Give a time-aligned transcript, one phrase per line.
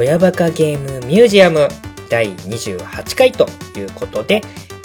[0.00, 1.68] 親バカゲームミュージアム
[2.08, 3.46] 第28回と
[3.78, 4.40] いうことで、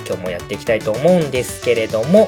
[0.05, 2.27] 今日もやっていきたいと思うんですけれども、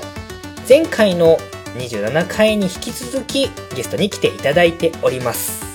[0.69, 1.37] 前回の
[1.75, 5.65] 27回に引き続きゲストに来ていただいております。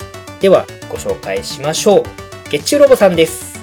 [0.41, 2.03] では、ご紹介しましょう。
[2.49, 3.61] 月中ロボさんです。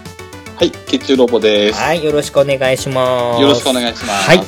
[0.56, 1.80] はい、血中ロボです。
[1.80, 3.42] はい、よろしくお願いします。
[3.42, 4.30] よろしくお願いします。
[4.30, 4.44] はい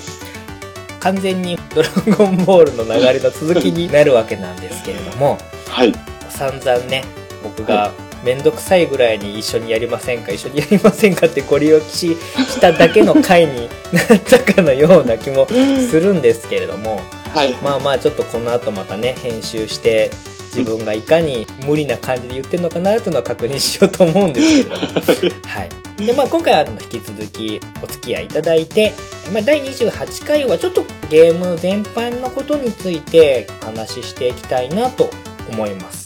[0.99, 5.91] 完全にドラゴンボールの流れの続きになるわけなんですけれども、はい。
[6.29, 7.03] 散々ね、
[7.41, 7.91] 僕が
[8.23, 17.01] めんどくさいぐらいに一緒にやりませんか、一緒にやりませんかってご利用ししただけの回になったかのような気もするんですけれども、
[17.33, 17.53] はい。
[17.63, 20.11] まあまあちょっとこの後またね、編集して、
[20.53, 26.05] 自分がいかに無理な感じで言ってるのかなというのを確認しようと思うんですけれども、 はい。
[26.05, 28.93] で、まあ今回は引き続きお付き合いいただいて、
[29.33, 35.09] まあ第28回はちょっとゲーム全般のことについてお話ししていきたいなと
[35.49, 36.00] 思います。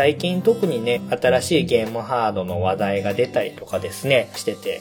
[0.00, 4.80] 最近特にね、新しいゲームハードの話題が出たりとかですね、してて、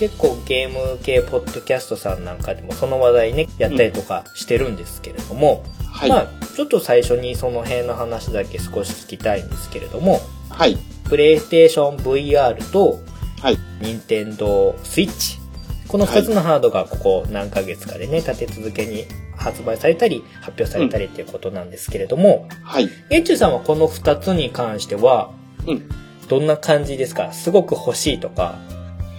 [0.00, 6.10] 結構ゲーム系ポッドキャストさんなんかでもその話題ね、やったりとかしてるんですけれども、はい。
[6.10, 10.18] まあ、ちょっと最初にその辺の話だけ少し聞きたいんですけれども、
[10.50, 10.76] はい。
[11.04, 12.98] プレイステーション VR と
[13.40, 13.58] はい。
[13.80, 15.38] 任天堂スイッチ。
[15.86, 19.04] この2つのハードがここ何ヶ月かでね、立て続けに
[19.46, 22.88] 発売されたり、発表されたりっていうことなんですけれども、はい。
[23.10, 25.30] エッチュさんはこの2つに関しては、
[25.66, 25.88] うん。
[26.28, 27.32] どんな感じですか？
[27.32, 28.58] すごく欲しいとか、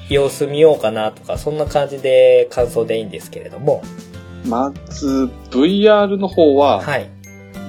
[0.10, 3.82] 様子見ようかなとか、そんな感じで感想でいいんですけれども、
[4.46, 7.10] まず、VR の方は、はい。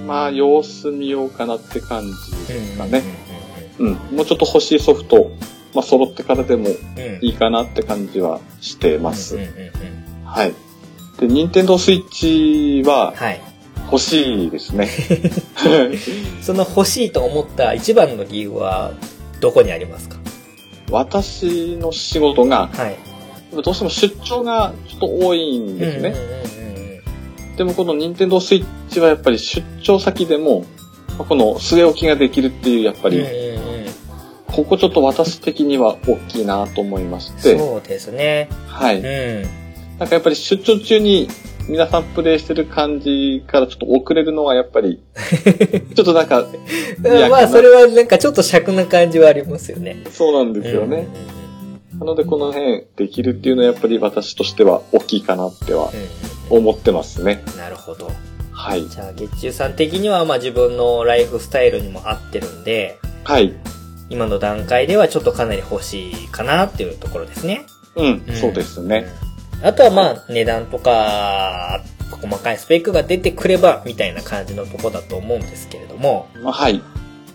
[0.06, 3.03] まあ、様子見ようかなって感じですかね。
[3.78, 3.94] うんうん。
[4.16, 5.31] もうちょっと欲しいソフト、
[5.75, 7.25] まあ、揃ってからでもうんうんうん。
[7.25, 9.37] いいかなって感じはしてます。
[9.37, 10.54] うんうんうんうんはい。
[11.19, 13.41] で、任天堂スイッチははい。
[13.91, 14.87] 欲しいですね。
[16.43, 18.93] その欲しいと思った一番の理由は
[19.41, 20.19] どこにありますか？
[20.91, 22.97] 私の仕事が、はい。
[23.62, 26.15] どうしても出張がちょっと多いんですね。
[27.57, 30.67] でもこの任天堂スイッチはやっぱり出張先でも、
[31.17, 33.25] まあこの据え置きができるっていう、やっぱり、
[34.53, 38.49] ここちょっと私的には大きいなと思いまして、そうですね。
[38.67, 39.01] はい。
[39.01, 39.49] うん。
[39.98, 41.28] なんかやっぱり出張中に
[41.69, 45.03] 皆さんプレイしてる感じからちょっと遅れるのはやっぱり、
[45.94, 46.47] ちょっとなんか、
[47.28, 50.03] まあ、それはなんかちょっと尺な感じはありますよね。
[50.10, 51.06] そうなんですよね。
[51.98, 55.91] なのでこの辺できるっていうのはやっぱり私としては大きいかなっては
[56.48, 57.42] 思ってますね。
[57.53, 58.10] うんなるほど。
[58.53, 58.88] はい。
[58.88, 63.54] じゃあ、月中さん的には、まあ自分のライフスタイルにも合ってるんで、はい。
[64.10, 67.66] 今の段階ではちょっとかなり欲しいかなっていうところですね。
[67.94, 69.06] うん、うんそうですね。
[69.61, 76.83] うんあとはまあ、値段とか、細かいスペックが出てくれば、みたいな感じのとこだと思うんですけれども、まあ、はい。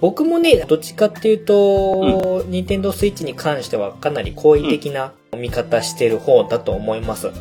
[0.02, 7.32] 僕もね、どっちかっていうと、任天堂スイッチに関してはかなり好意的な見方してる方だと思います。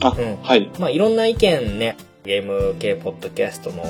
[0.00, 0.70] あ、うんはい。
[0.78, 3.82] まあいろんな意見ね、ゲーム系ポッドキャストの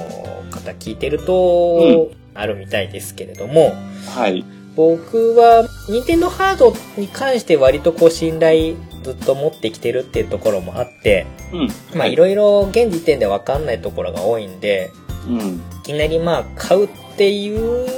[0.51, 3.73] 方聞いてると、あるみたいですけれども、
[4.15, 4.45] はい。
[4.77, 11.99] 僕は、任天堂ハードに関して割とこう信頼ずっと持ってきてるっていうところもあって、うん。
[11.99, 14.91] まいいろいろ現時点でわかんないところが多いんで、
[15.29, 15.39] うん。
[15.39, 17.55] いきなりまあ買うって言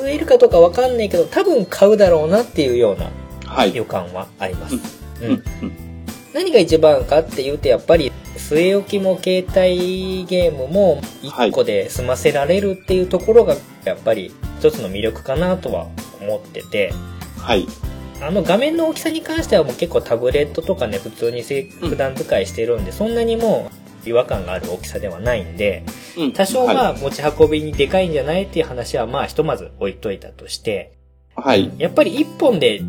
[0.06, 3.10] えるかどうかわかんないけど、多分買うだろうなっていうような
[3.46, 3.74] はい。
[3.74, 4.76] 予感はあります。
[4.76, 4.78] う
[5.22, 5.42] うんん。
[6.34, 15.88] 何が一番かっていうとやっぱり据え置きも携帯ゲームも1個で済ませられるっていうところがやっぱり一つの魅力かなとは
[16.20, 16.92] 思ってて
[17.38, 17.66] はい。
[18.22, 23.70] あの画面の大きさに関してはもう結構タブレットとかね普通に普段使いしてるんでそんなにも
[24.04, 25.84] う違和感がある大きさではないんで
[26.16, 30.92] うん多少まはあ持ち運びにでかいんじゃないっていう話はまあひとまず置いといたとして
[31.36, 31.40] い。
[31.40, 31.72] はい。
[31.78, 32.82] やっぱり1本で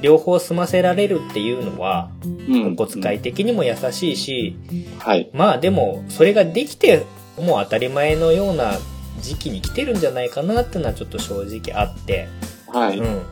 [0.00, 4.56] 両方済ませられるっていうのはうんお小遣い的にも優しいし
[4.98, 5.30] はい。
[5.32, 7.04] まあでも、それができて、
[7.38, 8.78] もう当たり前のような
[9.20, 12.28] 時期に来てるんじゃないかなっていうのはちょっと正直あって。
[12.68, 12.98] はい。
[12.98, 13.22] うん。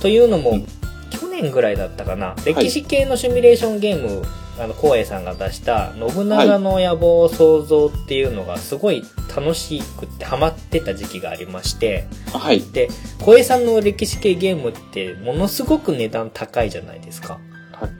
[0.00, 0.66] というのも、うん
[1.12, 2.34] 去年ぐらいだったかな。
[2.44, 4.22] 歴史系のシミュレーションゲーム、
[4.58, 9.02] あの、光栄さんが出した、信長の野望創造っていうのがすごい
[9.34, 12.60] 楽しくってハマってた時期がありまして、はい。
[12.60, 12.88] で、
[13.18, 17.38] 光栄さんの歴史系ゲームってものすごく値段高いじゃないですか。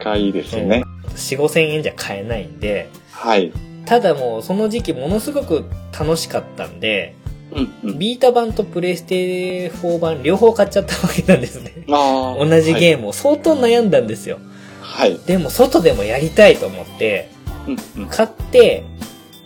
[0.00, 0.84] 高いですね。
[1.14, 3.52] 4、5千円じゃ買えないんで、はい。
[3.84, 5.64] ただもうその時期ものすごく
[5.98, 7.16] 楽しかったんで、
[7.54, 7.98] うんうん。
[7.98, 11.84] ビータ版とプレイステ4版両方買っちゃったわけなんですね。
[11.86, 13.08] 同じゲーム。
[13.08, 14.38] を相当悩んだんですよ。
[14.80, 15.18] はい。
[15.26, 17.30] でも外でもやりたいと思って、
[17.66, 18.08] うんうん。
[18.08, 18.84] 買って、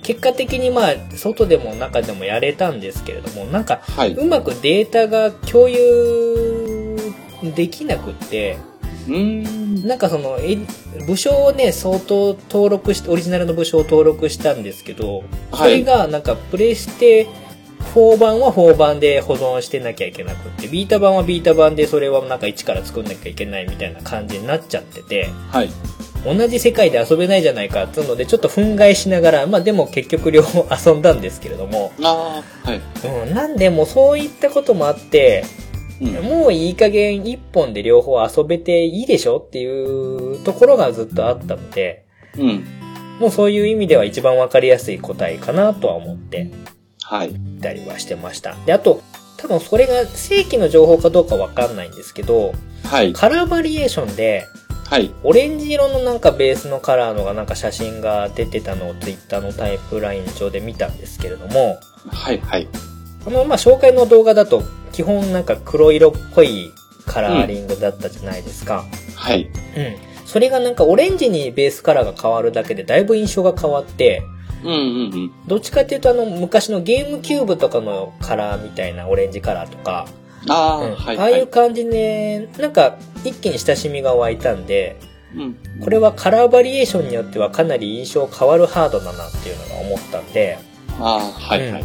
[0.02, 4.14] 結果的にまあ、外でも中でもやれたんですけれども、なんか、はい。
[4.14, 6.96] うまくデータが共有
[7.54, 8.56] できなくって、
[9.08, 9.86] うーん。
[9.86, 10.58] なんかその、え
[11.06, 17.26] 武将をね、相当登録して、オリジナルの武将を登録したんですけど、それがなんかプレイステ
[17.96, 25.70] 4版は4版で保存してなきゃいけなくって、ビータ版はビータ版でそれはなんか一から作んなきゃいけないみたいな感じになっちゃってて、はい。
[26.26, 32.68] 同じ世界で遊べないじゃないかっていうので、ちょっと憤慨しながら、まあでも結局両方遊んだんですけれども、ああ。
[32.68, 32.80] はい。
[33.28, 35.44] うん、なんでもうそういったこともあって、
[36.02, 36.12] うん。
[36.22, 42.04] もういい加減一本で両方遊べていいでしょっていうところがずっとあったので、
[42.36, 42.64] うん。
[43.20, 46.50] もうそういう意味では一番わかりやすい答えかなとは思って
[47.08, 47.30] はい。
[47.30, 48.56] いたりはしてました。
[48.66, 49.00] で、あと、
[49.36, 52.52] 多分それが正規の情報かどうかわかんないんですけど、
[52.84, 53.12] はい。
[53.12, 54.46] カラーバリエーションで、
[54.90, 55.12] はい。
[55.22, 62.38] オレンジ色のなんかベースのカラーのがなんか写真が出てたのをツイッターのタイプライン上で見たんですけれども、はい。
[62.38, 62.68] はい。
[63.24, 64.62] このまあ紹介の動画だと
[64.92, 66.72] 基本なんか黒色っぽい
[67.04, 68.84] カラーリングだったじゃないですか。
[69.14, 69.42] はい。
[69.44, 69.96] うん。
[70.26, 74.22] それがなんかオレンジにベースカラーが変わるだけでだいぶ印象が変わって、
[74.64, 75.32] うんうんうん。
[75.46, 80.06] どっちかっていうとあの昔のゲームキューブとかのカラーみたいなオレンジカラーとか、
[80.48, 81.18] ああ、うんはい。
[81.18, 84.96] ああいう感じで、なんか一気に親しみが湧いたんで、
[85.34, 85.56] うん。
[85.82, 90.58] これはカラーバリエーションによってはかなり印象変わるハードだなっていうのが思ったんで、
[90.98, 91.70] ああ、はい。
[91.70, 91.84] はい。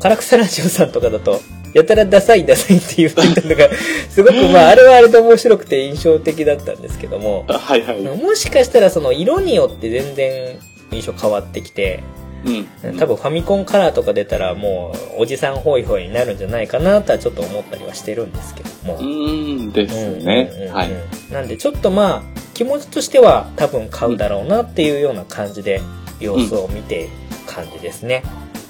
[0.00, 1.40] 唐草ラジオさんとかだと、
[1.74, 3.68] やたらダサいダサいって言ってたのが、
[4.10, 7.82] すごくまああれはあれで面白くて印象的だったんですけども、あはい。
[7.82, 8.00] はい。
[8.02, 10.58] もしかしたらその色によって全然
[10.92, 12.02] 印象変わってきて、
[12.44, 12.98] うん。
[12.98, 18.96] 多分ファミコンカラーとか出たらもうおじさんホイホイになるんじゃないかなとはちょっと思ったりはしてるんですけども。
[18.96, 20.50] うーんですうんうんうんね。
[20.52, 20.90] うんはい。
[21.32, 22.22] なんでちょっとまあ
[22.54, 25.80] 気持ちとしては多分買うだろうなっていうような感じで
[26.20, 27.08] 様子を見て
[27.46, 28.22] 感じですね。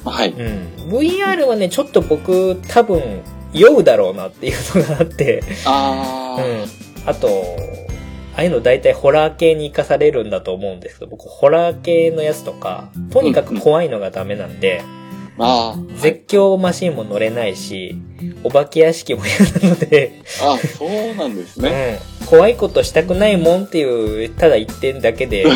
[0.04, 0.30] はい。
[0.30, 0.66] うん。
[0.90, 3.22] VR はね、ちょっと僕多分
[3.52, 7.08] 酔うだろうなっていうのがあって、ああ、うん。
[7.08, 7.28] あと、
[8.34, 14.82] ああいうの大体ホラー系に活かされるんだと思うんですけど、僕ホラー系のやつとか、とにかく怖いのがダメなんで、
[15.38, 17.96] ああ、絶叫マシンも乗れないし、
[18.44, 22.00] お化け屋敷も嫌なので、あそうなんですね。
[22.20, 25.44] うん、怖いことしたくないもんっていう、ただ一点だけで、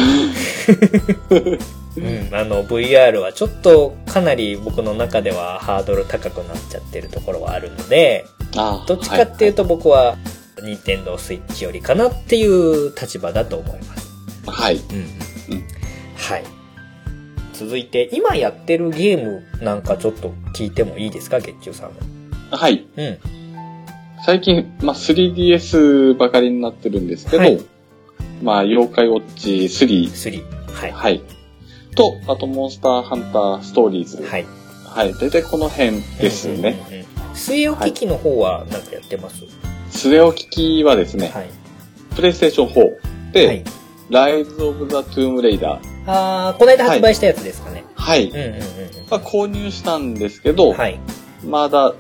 [1.96, 8.26] うん、あの VR はちょっとかなり僕の中ではハードル高くなっちゃってるところはあるので、
[8.56, 10.17] ああどっちかっていうと僕は、
[10.62, 14.11] 任天堂スイッチよりかなっていう立場だと思います。
[14.47, 14.76] はい。
[14.76, 14.97] うん
[15.55, 15.64] うん
[16.17, 16.44] はい。
[17.53, 21.91] 続いて、今やってるゲームなんかちょっと聞いてもいいですか、月中さん
[22.50, 22.56] の。
[22.56, 22.87] はい。
[22.97, 23.19] うん。
[24.25, 27.62] 最近、まあ、3DS ばかりになってるんですけど、はい
[28.43, 30.05] まあ、妖怪ウォッチ3。
[30.11, 30.73] 3。
[30.73, 30.93] はい。
[30.93, 31.23] はい。
[31.94, 34.23] と、あと、モンスターハンターストーリーズ。
[34.23, 34.47] はい。
[34.85, 35.14] はい。
[35.14, 36.82] 大体この辺ですね。
[36.91, 37.06] うんうんうん。
[37.35, 39.44] 水曜機器の方はなんかやってます？
[39.44, 39.49] 据
[40.12, 41.50] え置き機はですね、はい。
[42.15, 43.65] プレイステーション4で、はい。
[44.08, 45.81] ライズ・オブ・ザ・トゥーム・レイダー。
[46.06, 47.84] あー、この間発売したやつですかね。
[47.96, 48.31] はい。
[49.10, 50.76] 購入したんですけうど、ん。
[50.76, 51.00] はい。
[51.44, 51.94] まだ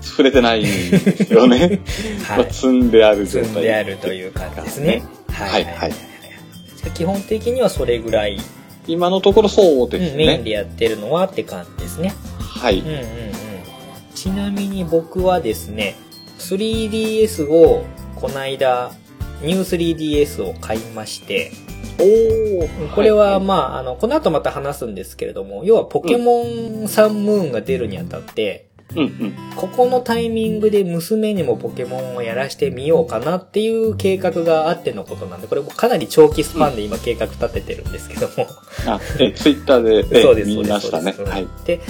[0.00, 1.80] 触れてないんですよね。
[2.26, 3.26] はまあ、積んであるい。
[3.26, 3.44] 状態。
[3.44, 5.02] 積んであるという感じですね。
[5.30, 5.92] はいはい
[6.94, 8.38] 基本的にはそれぐらい、
[8.86, 10.38] 今のところそうですうんメインね。
[10.44, 12.14] でやってるのはって感じですね。
[12.38, 12.78] はい。
[12.78, 13.04] うんうんうん。
[14.14, 15.96] ちなみに僕はですね、
[16.38, 17.84] 3DS を
[18.16, 18.92] この間、
[19.42, 21.52] ニュー 3DS を買いまして、
[21.98, 29.34] おーこれはまあ、あの、この後また話すんですけれども、要はポケモンサンムーンが出るにあたって、うんうん。
[29.56, 38.46] ここのタイミングで娘にもポケモンをやらしてみようかなっていう計画があってのことなんで、これもかなり長期スパンで今計画立ててるんですけども。
[38.86, 40.64] あ、え、ツイッターで、えそうです、見。
[40.64, 41.14] ましたね。
[41.18, 41.48] はい。
[41.64, 41.80] で、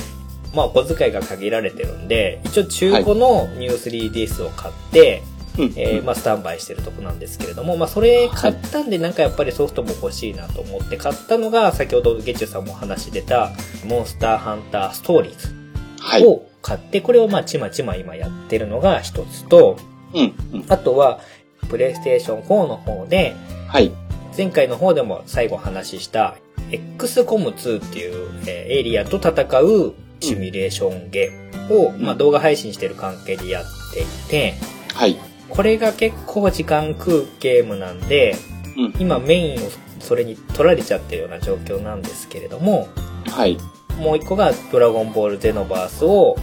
[0.56, 5.22] まあ、お小遣いが限られてるんで、一応中古のニュー 3DS を買って、
[5.58, 5.72] うん。
[5.76, 13.52] えーまあ、スタンバイしてるとこなんですけれども、まあ、それ買ったんで、なんかやっぱりソフトも欲しいなと思って買ったのが、先ほどゲッチュさんもお話し出た、
[13.86, 15.54] モンスターハンターストーリーズ
[16.00, 16.26] はい。
[16.26, 19.76] を買って、これをまあ、ちまちま今やってるのが一つと、
[20.14, 20.34] うん。
[20.52, 20.64] うん。
[20.68, 21.20] あとは、
[21.68, 23.34] プレイステーション4の方で、
[23.68, 23.92] はい。
[24.36, 26.36] 前回の方でも最後話した、
[26.70, 34.54] XCOM2 っていう、えーエイリアンと戦うシミュレーションゲームを、んまあ、動画配信してる関係でやっていて、
[34.94, 35.16] はい。
[35.48, 38.36] これが結構時間食うゲームなんで、
[38.76, 38.94] うん。
[38.98, 39.70] 今メインを
[40.00, 42.88] それに取られちゃってるような状況なんですけれども、
[43.28, 43.58] はい。
[43.98, 46.36] もう一個がドラゴンボールゼノバースを、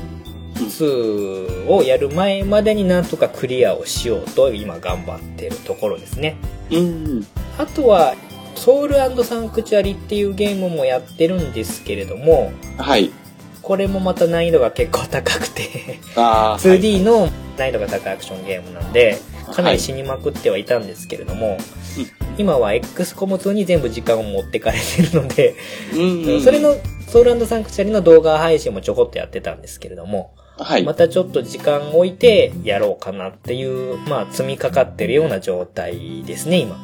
[0.56, 6.38] 2をやる前までになんとかクリアをしようと今頑張ってるところですね。
[6.72, 7.28] うん。
[7.58, 8.16] あとは、
[8.56, 13.12] ソウルサンクチュアリっていうゲームもやってるんですけれども、はい。
[13.64, 16.60] これもまた難易度が結構高くて、ああ。
[16.60, 19.18] 2D の難易度が高いアクションゲームなんで、
[19.54, 21.58] かなり死にまくってはいたんですけれども、
[22.38, 25.56] 今は XCOM2 に全部時間を持ってかれてるので、
[25.94, 26.42] うんうん。
[26.42, 26.76] それの
[27.08, 30.84] ソウルサンクチュアリの動画配信もちょこっとやってたんですけれども、はい。
[30.84, 36.76] またちょっと時間を置いてやろうかなっていう、まあ積みかかってるような状態ですね、今。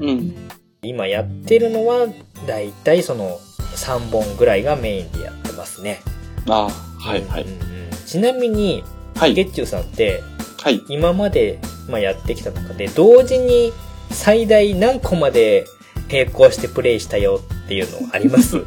[0.00, 0.34] うん。
[0.82, 2.08] 今やってるのは、
[2.46, 3.38] だいたいその
[3.76, 6.00] 3本ぐらいがメインでやってますね。
[6.48, 7.50] ああ、はいはいうん。
[7.50, 7.76] うんうん
[8.06, 8.84] ちなみに、
[9.16, 9.34] はい。
[9.34, 10.22] ゲッチューさんって、
[10.62, 10.80] はい。
[10.88, 13.72] 今まで、まあ、やってきた中で、同時に
[14.10, 15.66] 最大何個まで
[16.10, 18.62] 並行してプレイしたよっていうのあります？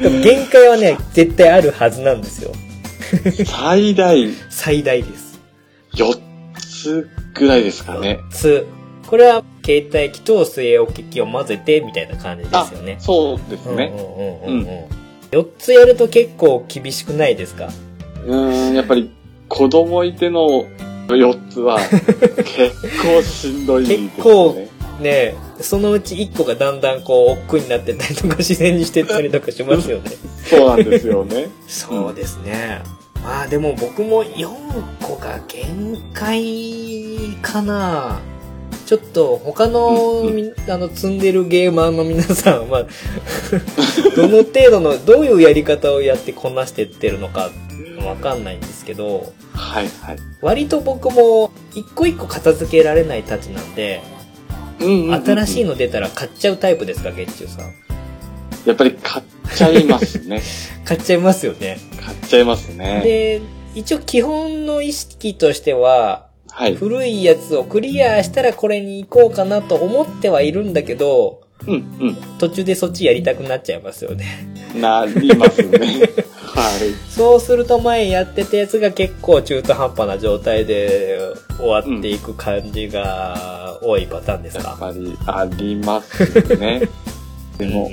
[0.00, 2.52] で も限界はね、絶対あるはずなんですよ。
[3.46, 4.28] 最大？
[4.50, 5.40] 最大です。
[5.94, 6.18] 4
[6.56, 8.20] つぐらいですかね。
[8.30, 8.64] つ、
[9.08, 12.96] これは携帯機と据え置き機を混ぜてみたいな感じですよね。
[13.00, 13.92] そうですね。
[14.46, 15.03] うんうんうんうんうん。
[15.34, 17.68] 4つやると結構厳しくないですか？
[18.26, 19.10] うーん、やっぱり
[19.48, 20.64] 子供いての
[21.08, 21.78] 4つは
[22.44, 24.08] 結構しんどいですね。
[24.16, 24.54] 結構
[25.00, 30.10] ねえ、そのうち1個がだんだんこう、億劫になってったりとか自然にしてったりとかしますよね。
[30.44, 31.48] そうなんですよね。
[31.66, 32.80] そうですね。
[33.24, 34.48] まあでも僕も4
[35.02, 38.20] 個が限界かな。
[38.86, 42.86] ちょっと他のみ、あの積んでるゲーマーの皆さんは、
[44.16, 47.50] どの程度の、どういうやり方をやってこなしてってるのか
[48.04, 50.16] わかんないんですけど、はいはい。
[50.42, 54.02] 割と僕も一個一個片付けられないたちなんで、
[54.80, 57.72] うんうんうんうん新しいの出たら買っちゃうタイプですか、月中さん。
[58.66, 59.24] やっぱり買っ
[59.56, 60.42] ちゃいますね。
[60.84, 61.78] 買っちゃいますよね。
[62.04, 63.00] 買っちゃいますね。
[63.02, 63.40] で、
[63.74, 66.26] 一応基本の意識としては、
[66.56, 66.74] はい。
[66.76, 74.46] 古いやつをクリアしたらこれに行こうかなと思ってはいるんだけど、うん途中でそっちやりたくなっちゃいますよね。
[74.74, 74.80] うん。
[74.80, 75.78] なりますね。
[76.54, 77.10] はい。
[77.10, 81.18] そうすると前やってたやつが結構中途半端な状態で
[81.58, 86.82] 終わっていく感じが多いパターンですやっか、ぱりありますね。
[87.58, 87.90] で も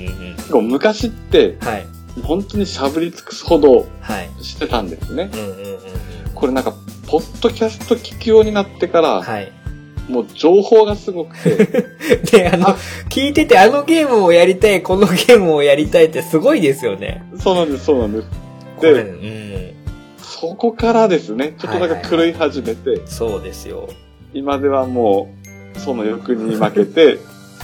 [0.50, 1.86] うん、うん昔ってはい。
[2.22, 4.44] 本当にしゃぶり尽くすほどはい。
[4.44, 5.30] してたんですね。
[5.32, 5.78] うんうんうんうん。
[6.42, 6.74] これなんか、
[7.06, 9.52] ポッドキャスト聞くようになってから、はい。
[10.08, 11.86] もう情報がすごくて、
[12.36, 12.66] で、あの、
[13.08, 17.22] 聞いててあのゲームをやりたい、このゲームをやりたいってすごいですよね。
[17.38, 18.26] そうなんです、そうなんです。
[18.80, 19.72] で、うん。
[20.18, 23.88] そこからですね、ちょっとなんか狂い始めて、そうですよ。
[24.34, 25.32] 今ではも
[25.76, 27.18] う、その欲に負けて、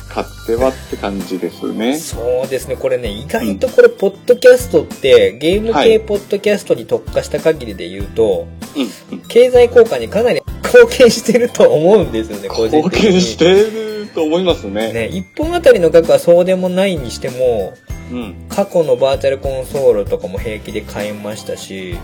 [0.09, 1.99] 買ってはって感じですね。
[1.99, 2.77] そうですね。
[2.77, 8.47] これね、意外とこれ、ポッドキャストって、ゲームはい系ポッドキャストに特化した限りで言うと、
[8.77, 8.83] うん。
[8.83, 13.11] うん経済効果にかなり貢献してると思うんですよね、個人貢的に。
[13.13, 14.93] 献してると思いますね。
[14.93, 17.75] ね、一本あたりの額はそうでもないにしても、
[18.11, 18.35] うん。
[18.49, 21.99] 過去のバーチャルコンソールとかも平気で買いましたし、うん。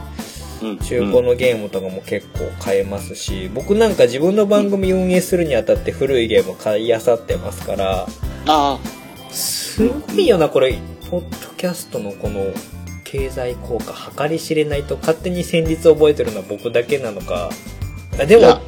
[0.79, 8.07] 中古のゲームとかも結構買えますし、僕なんか自分の番組運営するにあたって古いゲーム買い漁ってますから、
[8.47, 8.79] あ
[9.31, 10.79] すごいよな、これ、
[11.11, 12.53] ポッドキャストのこの
[13.05, 17.51] 経済効果計り知れないと勝手に先日覚えてるのは僕だけなのか。
[18.19, 18.61] あでも、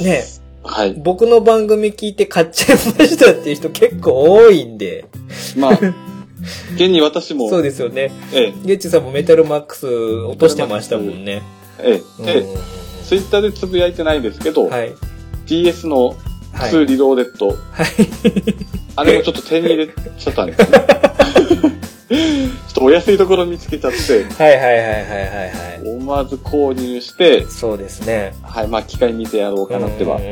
[0.00, 0.24] ね、
[0.64, 0.94] あ、はい。
[0.94, 5.06] 僕の番組聞いて買っちゃいましたっていう人結構多いんで。
[5.56, 5.78] まあ、
[6.74, 8.12] 現に私も、そうですよね。
[8.32, 11.42] ええ、ゲッチュさんもメタルマックス落としてましたもんね。
[11.78, 12.46] ええ、で、
[13.04, 14.94] ツイッターでつぶやいてないですけど、はい。
[15.46, 16.16] DS の
[16.52, 16.72] はい。
[16.72, 17.56] 2リローデッド、はい。
[18.96, 20.66] あれもちょっと手に入れちゃったんですね。
[22.08, 22.16] ちょ
[22.70, 25.30] っとお安いところ見つけちゃって、はいはいはいはいはい
[25.82, 25.96] はい。
[25.96, 28.34] 思わず購入して、そうですね。
[28.42, 30.22] はい、まあ機械見てやろうかなっては思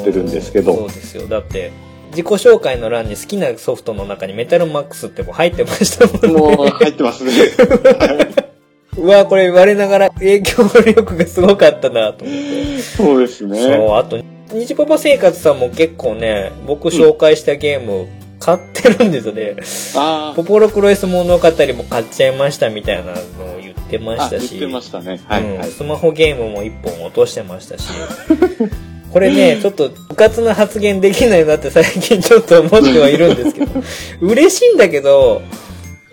[0.00, 1.26] ってるんですけそうど、ですよ。
[1.26, 1.72] だって、
[2.12, 6.56] 自己紹介の欄に好きなソフトの中にメタルマックスっても入ってましたもんね。
[6.56, 7.32] もう入ってますね。
[8.98, 12.82] うわ、これ言われながら影響力がすごかったなと思って。
[12.82, 13.58] そうですね。
[13.58, 14.18] そう、あと、
[14.52, 18.06] 日パパ生活さんも結構ね、僕紹介したゲーム
[18.38, 19.56] 買ってるんですよね。
[19.96, 23.20] あポポロクロエス物語も買っちゃいましたみたいなの
[23.54, 24.58] を言ってまあ、あ、したし。
[24.58, 25.20] 言ってましたね。
[25.26, 25.68] はい、はい。
[25.68, 27.88] うんスマホゲームも一本落としてましたし。
[29.12, 33.72] これね、ちょっと、部活な発言できないなって最近ちょっと思ってはいるんですけど、
[34.20, 35.42] 嬉しいんだけど、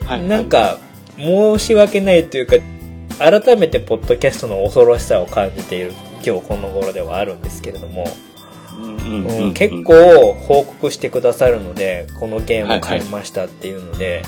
[0.05, 0.79] はい、なんか、
[1.17, 2.57] 申し訳ないというか、
[3.19, 5.93] 改めてポッドキャストの恐ろしさを感じている
[6.25, 8.05] 今日この頃ではあるんですけれども、
[8.81, 14.23] うん結、構報告してくださるので、このゲーム買いましたっていうので、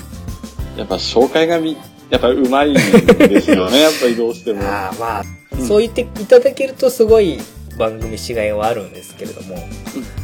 [0.76, 1.76] やっぱ紹介がみ、
[2.10, 4.62] やっぱうまいんですよね、 やっぱりどうしても。
[4.62, 5.24] ああ、まあ、
[5.58, 5.66] うん。
[5.66, 7.38] そう言っていただけるとすごい
[7.78, 9.56] 番組しがいはあるんですけれども、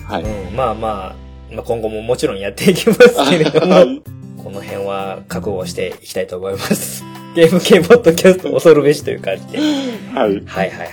[0.07, 0.23] はい。
[0.23, 1.17] うん、まあま
[1.51, 4.03] あ、まあ、今後ももちろんやっていきますけれども、はい
[4.39, 7.05] この辺は覚悟していきたいと思います。
[7.35, 9.59] ゲーム系ポッドキャスト恐るべしという感じで。
[9.59, 9.67] はい。
[10.15, 10.91] はいはいはい。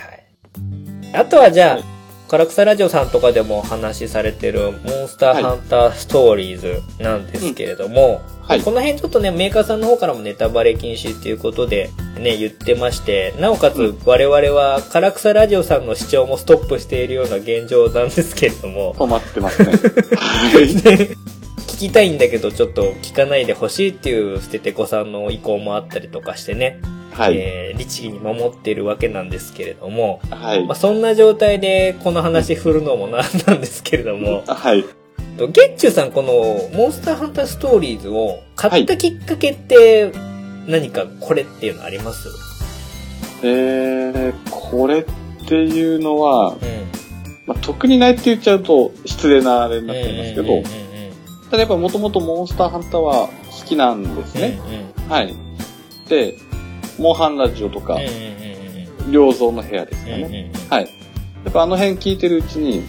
[1.13, 1.94] あとはじゃあ、はい
[2.27, 8.61] 唐草ラジオさんとかでもお話しされてるモンスターハンターストーリーズなんですけれども、はい。
[8.61, 13.99] この辺ちょっとね、メーカーさんの方からもネタバレ禁止っていうことでね、言ってまして、なおかつうん。
[14.05, 19.71] 我々は唐草ラジオさんの視聴もストップしているような現状なんですけれども、止まってますね。
[19.71, 19.73] は
[20.61, 21.35] い。
[21.75, 26.79] 聞きたいんだけどちょっと聞かないでほしいっていう捨ててこさんの意向もあったりとかしてね、
[27.15, 27.37] はい。
[27.37, 30.75] えー律儀に守っているわけなんですけれども、はいまあ、。
[30.75, 34.85] そんな状態でこの話振るのもなんなんですけれども、 はい。
[35.37, 36.31] とゲッチュさんこの
[36.77, 40.11] モンスターハンターストーリーズを買ったきっかけって
[40.67, 42.29] 何かこれっていうのあります、
[43.43, 45.03] えー、これっ
[45.47, 46.57] ていうのは、うん。
[47.47, 50.65] まあ、特にないって言っちゃうと失礼なあれになっちゃいますけどうんうんうん、
[51.51, 54.59] ただやっぱもともとモンスターハンターは好きなんですうんね。
[55.09, 55.35] はい。
[56.09, 56.37] で、
[56.97, 57.99] モンハンラジオとか
[59.09, 60.51] 良造の部屋ですかね。
[60.69, 60.83] はい。
[61.43, 62.83] やっぱあの辺聞いてるうちに、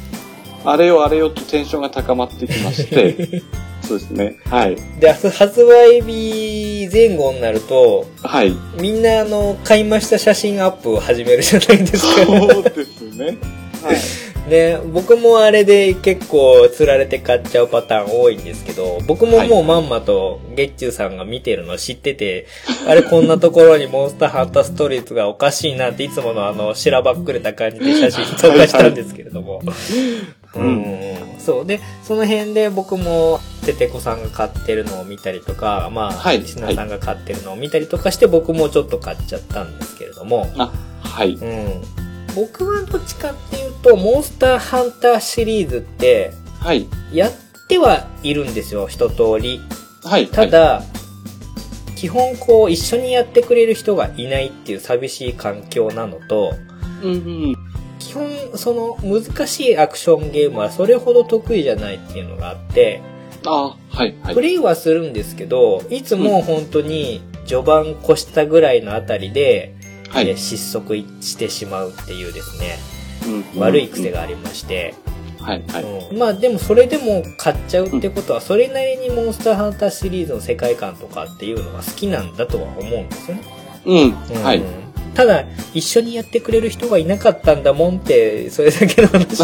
[0.64, 3.42] あれよあれよとテンションが高まってきまして、
[3.82, 4.36] そうですね。
[4.46, 4.76] はい。
[4.98, 8.56] で、発発売日前後になると、はい。
[8.80, 12.24] みんなあの、買いました写真アップを始めるじゃないですか。
[12.24, 13.38] そうですね。
[13.82, 14.25] はい。
[14.46, 22.46] ね、僕もあれで結構釣られて買っちゃうパターン多いんですけど、僕ももうまんまとゲッチューさんが見てるの知ってて、
[22.86, 29.62] あれこんなところにモンスターハンターストーリーズがおかしいなっていつものあの、しらばっくれた感じで写真投下したんですけれども。
[30.54, 31.66] ううんん、そう。
[31.66, 41.34] で、その辺で僕も、ててこさんが買ってるのを見たりとか、まあ、はいさんが買ってるのを見たりとかして、僕もちょっと買っちゃったんですけれども、あ、はい。
[41.34, 42.05] うん。
[42.36, 46.86] 僕はどっちかっていうと、モンスターハンターシリーズって、はい。
[47.10, 47.32] やっ
[47.66, 49.60] てはいるんですよ、一通り。
[50.04, 50.26] はい。
[50.28, 50.82] ただ、
[51.96, 56.54] 基本こう、一緒にやってくれる人がいないっていう寂しい環境なのと、
[57.02, 57.56] うんうん。
[57.98, 63.00] 基本、その難しいアクションゲームはそれほど得意じゃないっていうのがあって、
[63.46, 64.14] あはい。
[64.22, 64.42] はいプ。
[64.42, 69.75] レイはするんですけど、いつも本当に序盤越したぐらいのあたりで、
[70.08, 70.28] はい。
[70.28, 72.78] えー失速してしまうっていうですね、
[73.54, 74.94] うん悪い癖がありまして、
[75.40, 75.64] はい。
[75.68, 75.82] はい。
[76.10, 83.42] うんまあでもそれでも買っちゃうってことは、それなりにモンスターハンターシリーズの世界観とかっていうのが好きなんだとは思うんですよね。
[83.86, 84.12] うん。
[84.42, 84.62] はい。
[85.20, 89.42] うんただ、一緒にやってくれる人がいなかったんだもんって、それだけの話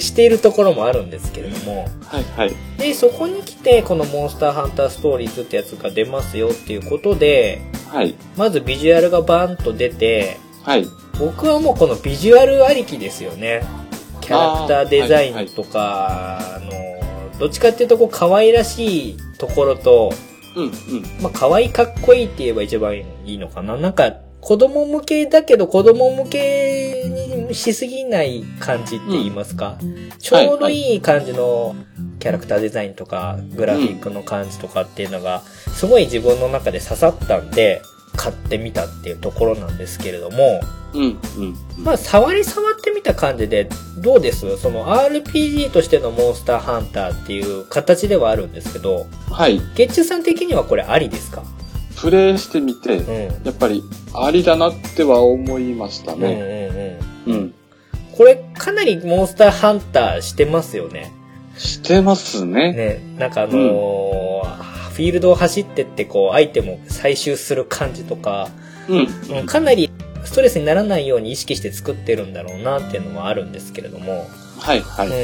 [0.00, 1.88] しているところもあるんですけれども。
[2.06, 2.24] はい。
[2.36, 2.52] はい。
[2.78, 8.14] で、そこに来て、このモンスターハンターストーリーズってやつが出ますよっていうことで、はい。
[8.36, 10.86] まずビジュアルがバーンと出て、はい。
[11.18, 13.64] 僕はもうこのビジュアルありきですよね。
[14.20, 20.12] キャラクターデザインとか、あの、どっちかっていうとこう可愛らしいところと、
[20.54, 20.64] うん。
[20.64, 20.72] うん。
[21.20, 23.76] まあ可愛いかっこいいって言えば一番いいのかな。
[23.76, 27.08] なんか子供向けだけど子供向け
[27.48, 29.78] にしすぎない感じって言いますか？
[30.18, 31.74] ちょうどいい感じの
[32.18, 37.80] キャラクターデザインとかグラフィックの感じとかっていうのがすごい自分の中で刺さったんで
[38.16, 40.60] 買ってみたっていうところなんですけれども、
[40.92, 41.02] うん。
[41.02, 41.82] うん。
[41.82, 43.70] まあ触り触ってみた感じで
[44.02, 44.58] どうです？
[44.58, 49.58] その RPG としてのモンスターハンターっていう形ではあるんですけど、はい。
[49.74, 51.42] ゲッチュさん的にはこれありですか？
[51.96, 53.44] プレイしてみて、うん。
[53.44, 53.82] やっぱり、
[54.14, 56.98] ありだなっては思いましたうんね。
[57.26, 57.40] うんうん。
[57.40, 57.54] うん。
[58.16, 61.12] これかなりモンスターハンターしてますよね。
[61.56, 62.72] してますね。
[62.72, 63.16] ね。
[63.18, 68.48] なんかあのーフィールドを走ってってこうアイテムを採集する感じとか、
[68.88, 69.08] うん。
[69.38, 69.90] うんかなり
[70.24, 74.26] ストレスにならないように意識して作ってるんだろうなっていうのはあるんですけれども、
[74.58, 74.80] はい。
[74.80, 75.08] はい。
[75.08, 75.14] うん。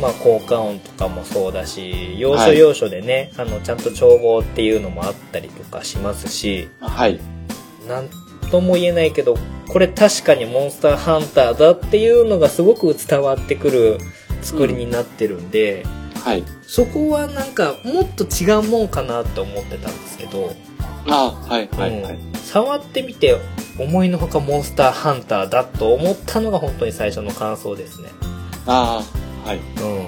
[0.00, 7.20] まあ効果音とかもそうだし、要所要所でね、あのちゃんと調合っていうのもあったりとかしますし、はい。
[7.88, 8.08] なん
[8.50, 9.36] とも言えないけど、
[9.68, 13.98] これ確かにモンスターハンターだっていうのがすごく伝わってくる
[14.42, 15.84] 作りになってるんで、
[16.24, 16.44] はい。
[16.66, 20.54] そこはなんかもっと違うもんかなって思ってたんですけど、
[21.06, 21.68] あはい。
[21.68, 22.02] はい。
[22.02, 22.14] はい。
[22.14, 23.36] うん触ってみて
[23.80, 28.10] 思いのほかモンスターハンターだと思ったのが本当に最初の感想ですね。
[28.66, 29.58] ああ、はい。
[29.58, 30.02] うんうんう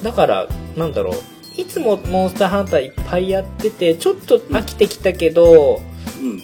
[0.00, 0.02] ん。
[0.02, 1.14] だから、なんだろう。
[1.60, 5.80] いつもモンスターハンターいっぱいやってて、ちょっと飽きてきたけど、
[6.20, 6.40] うん。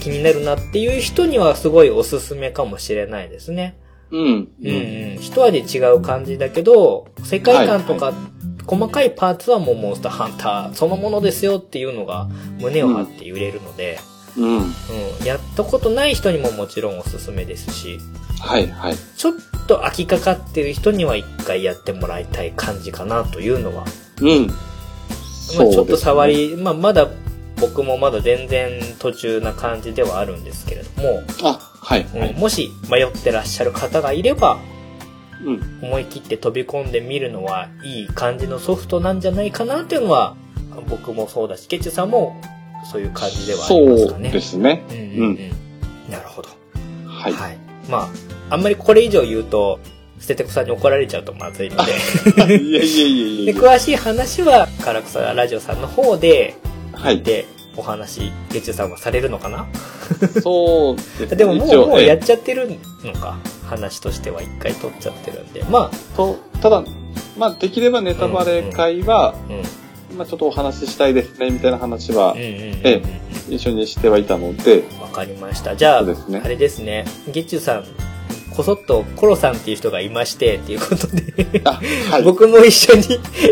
[0.00, 3.76] 気になるなっていう人にはすごいおすすめかもしれないですね。
[4.10, 4.22] うん。
[4.22, 5.18] うんうん。
[5.20, 8.14] 一味違う感じだけど、世界観とか、
[8.66, 12.28] 細かいパーツはもうモンスターハンターそのものですよっていうのが
[12.60, 13.98] 胸を張って揺れるので、
[14.36, 14.58] うん。
[14.58, 14.64] うん、
[15.24, 17.98] やったことない人にももちろんおすすめですし、
[18.40, 18.96] はい、はい。
[19.16, 19.34] ちょっ
[19.66, 23.84] と飽きかかってる人には一回やってもらいたい感じかなというのは、
[24.20, 24.46] うん。
[24.46, 24.56] まあ、
[25.08, 27.08] そうちょっと触ですねり、まあ、まだ
[27.60, 32.34] 僕もまだ全然途中な感じではあるんですけれども、あ、はい、うんはい。
[32.34, 34.58] もし迷ってらっしゃる方がいれば、
[35.44, 35.80] うん。
[35.82, 40.36] 思い切って飛び込んでみるのはいい感じのソフトなんじゃないかなっていうのは、
[40.88, 42.40] 僕もそうだし、ケチュさんも
[42.84, 44.30] そういう感じではありますそうかね。
[44.30, 44.84] ですね。
[44.90, 46.12] うんうんううん。
[46.12, 46.48] なるほど。
[47.06, 47.32] はい。
[47.32, 47.58] はい。
[47.88, 48.08] まあ、
[48.50, 49.80] あんまりこれ以上言うと、
[50.20, 51.92] 捨ててこさんに怒られちゃうとまずいので。
[51.92, 56.56] いやいやいやいでや詳しい話は、唐草ラジオさんの方で、
[56.92, 57.22] はい。
[57.22, 59.66] で、お話、ケチュさんはされるのかな？
[60.42, 61.36] そうですね。
[61.36, 62.68] でももう、もうやっえちゃってる
[63.04, 63.38] のか？
[63.66, 65.62] 話としては一回取っちゃってるんで。
[65.64, 66.82] まえと、ただ、
[67.36, 69.34] まあ、できればネタバレ会は、あ、
[70.10, 70.16] うん。
[70.16, 72.34] まあ、ちょっとお話ししたいですね、みたいな話は
[73.48, 75.76] 一緒にしてはいたので、わかりました。
[75.76, 77.04] じゃあ、ねあれですね。
[77.30, 77.84] ゲッチュさん、
[78.58, 82.24] こそっとコロさんっていう人がいまして、っていうことで、あ、はい。
[82.24, 83.04] 僕も一緒に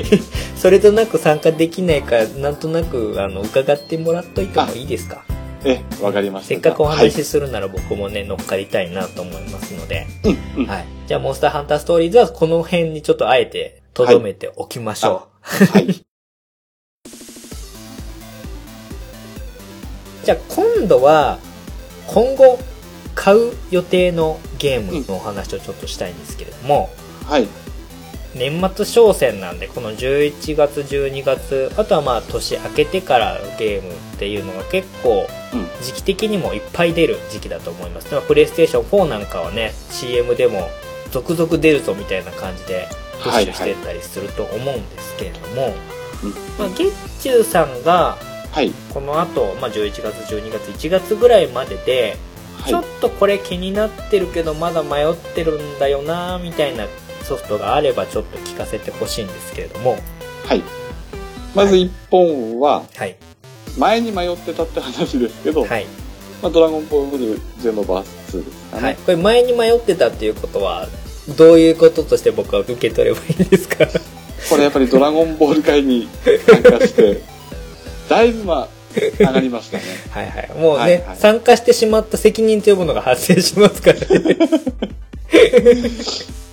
[0.59, 5.23] それとなく参加できないか、なんとなく、あの、伺ってもらっといてもいいですか？
[5.64, 6.49] ええ、わかりました。
[6.49, 10.09] せっかくおはい話しするなら僕もね、乗っかりたいなと思いますので。
[10.25, 10.66] うん、うん。
[10.66, 10.85] はい。
[11.07, 15.29] じゃあ、モンスターハンターストーリーズはこの辺にちょっとあえて、とどめておきましょ
[15.62, 15.64] う。
[15.71, 15.87] はい。
[20.25, 21.38] じゃあ、今度は、
[22.09, 22.59] 今後、
[23.16, 26.90] 買う予定のゲームのお話をちょっとしたいんですけれども、
[27.24, 27.48] はい。
[28.37, 35.66] 年末商戦なんでこの11月12月あとはまあ年明けてからゲームっていうのが結構うん。
[35.83, 40.68] 時期的にもいっぱい出る時期だと思いますでもプレイステーション4なんかはね CM でも
[41.12, 42.87] 続々出るぞみたいな感じで
[43.22, 45.74] プッシュしてたりすると思うんですけれども、
[46.22, 48.18] うんまあ、ゲッチューさんが
[48.57, 48.72] はい。
[48.94, 52.16] この後、まあ11月12月1月ぐらいまでで
[52.64, 53.01] ちょっはい。
[53.01, 56.87] とこれ気になってるけどまだ迷ってるんだよなみたいな
[57.23, 59.99] ソフトがあればちょっと聞かせてほしいんですけれども
[60.47, 60.62] はい。
[61.55, 63.16] まず一本は、はい
[63.79, 65.85] 前に迷ってたって話ですけど、はい、
[66.42, 68.83] まあ、ドラゴンボールゼノバース2ですかね。
[68.83, 70.88] はい、これ前に迷ってたっていうことは
[71.37, 73.87] どういうこととして僕は受け取ればいいんですか？
[74.49, 76.09] これやっぱりドラゴンボール会に
[76.47, 77.21] 参加して、
[78.09, 78.69] だいぶまあ、
[79.19, 79.85] 上がりましたね。
[80.11, 84.07] はいはいもうね、はいはい参加してしまった責任というものが発生しますからね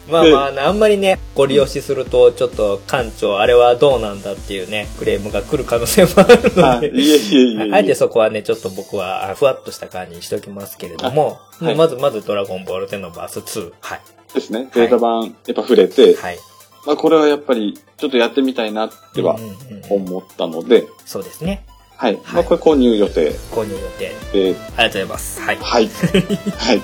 [0.09, 7.73] まあまああんまりね、ご利用しすると、ちょっと館長、あれはどうなんだっていうね、クレームが来る可能性もあるあので、いえいえいえ。
[7.73, 13.71] あえてそこはね、ちょっと僕はあふわっとした感じにしときますけれども、あはいまずまずドラゴンボールゼノバース2。
[13.79, 14.01] はい。
[14.33, 14.69] ですね。
[14.73, 16.37] データ版、やっぱ触れて、はい。
[16.85, 21.65] まあこれはやっぱり、ちょっとやってみたいなってはうんうんうん思ったので、そうですね。
[22.03, 22.19] はい。
[22.33, 24.11] まあこれ購入予定購入予定。
[24.33, 25.39] で、ありがとうございます。
[25.39, 25.55] はい。
[25.55, 25.87] はい。
[26.59, 26.81] はい。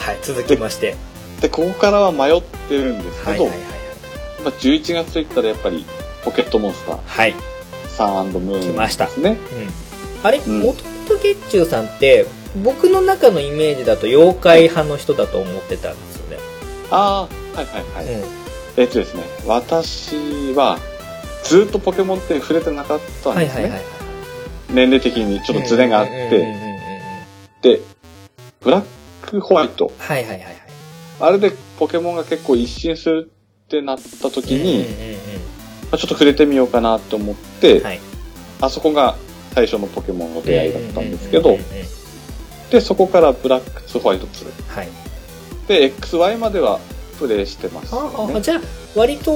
[0.00, 0.18] はい。
[0.20, 0.96] 続きまして。
[1.40, 3.58] で、ここからは迷ってるんですけど、はいはいはい
[4.42, 5.86] まあ11月といったらやっぱり、
[6.24, 7.30] ポケットモンスター、はい。
[7.30, 7.40] はい。
[7.96, 9.08] サンムーン来ました。
[9.16, 9.36] うん。
[10.24, 16.38] あれ、うんもともとゲッチューさんって、僕の中のイメージだと妖怪派の人だと思ってたんですよね。
[16.90, 18.12] ああ、はいはいはい。
[18.12, 18.24] うん。
[18.76, 20.80] えっとですね、私は、
[21.44, 23.62] ずっとポケモンって触れてなかったんですね。
[23.62, 23.97] はいはいはい。
[24.70, 26.68] 年齢的にちょっとズレがあって、うん
[27.60, 27.80] で、
[28.60, 28.84] ブラッ
[29.22, 29.92] クホワイト。
[29.98, 30.56] はいはいはいはい。
[31.20, 33.30] あれでポケモンが結構一新する
[33.64, 38.00] ってなった時に、ちょっと触れてみようかなと思って、うんはい。
[38.60, 39.16] あそこが
[39.54, 41.56] 最初のポケモンの出会いだったんですけど
[42.70, 44.76] で、そこからブラックツホワイト2。
[44.76, 44.88] はい。
[45.66, 46.80] で、XY までは
[47.18, 48.00] プレイしてますね。
[48.36, 48.60] あじゃあ、
[48.94, 49.32] 割と、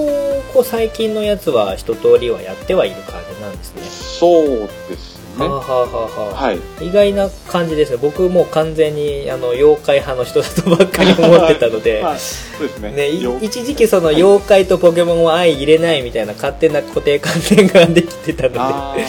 [0.53, 3.83] こう、最近のやつは一通りはやってはいる感じなんですね。
[3.83, 5.47] そうですね。
[5.47, 6.59] はあ、はあはい。
[6.81, 7.99] 意外な感じですね。
[8.01, 12.93] 僕もう完全に、あの、妖怪派の人だとばっかり思ってたので、 まあ、そうですね。
[12.93, 13.09] ね、
[13.41, 19.05] 一時期その妖怪とポケモンは相入れないみたいな勝手な固定観念ができてたのあで、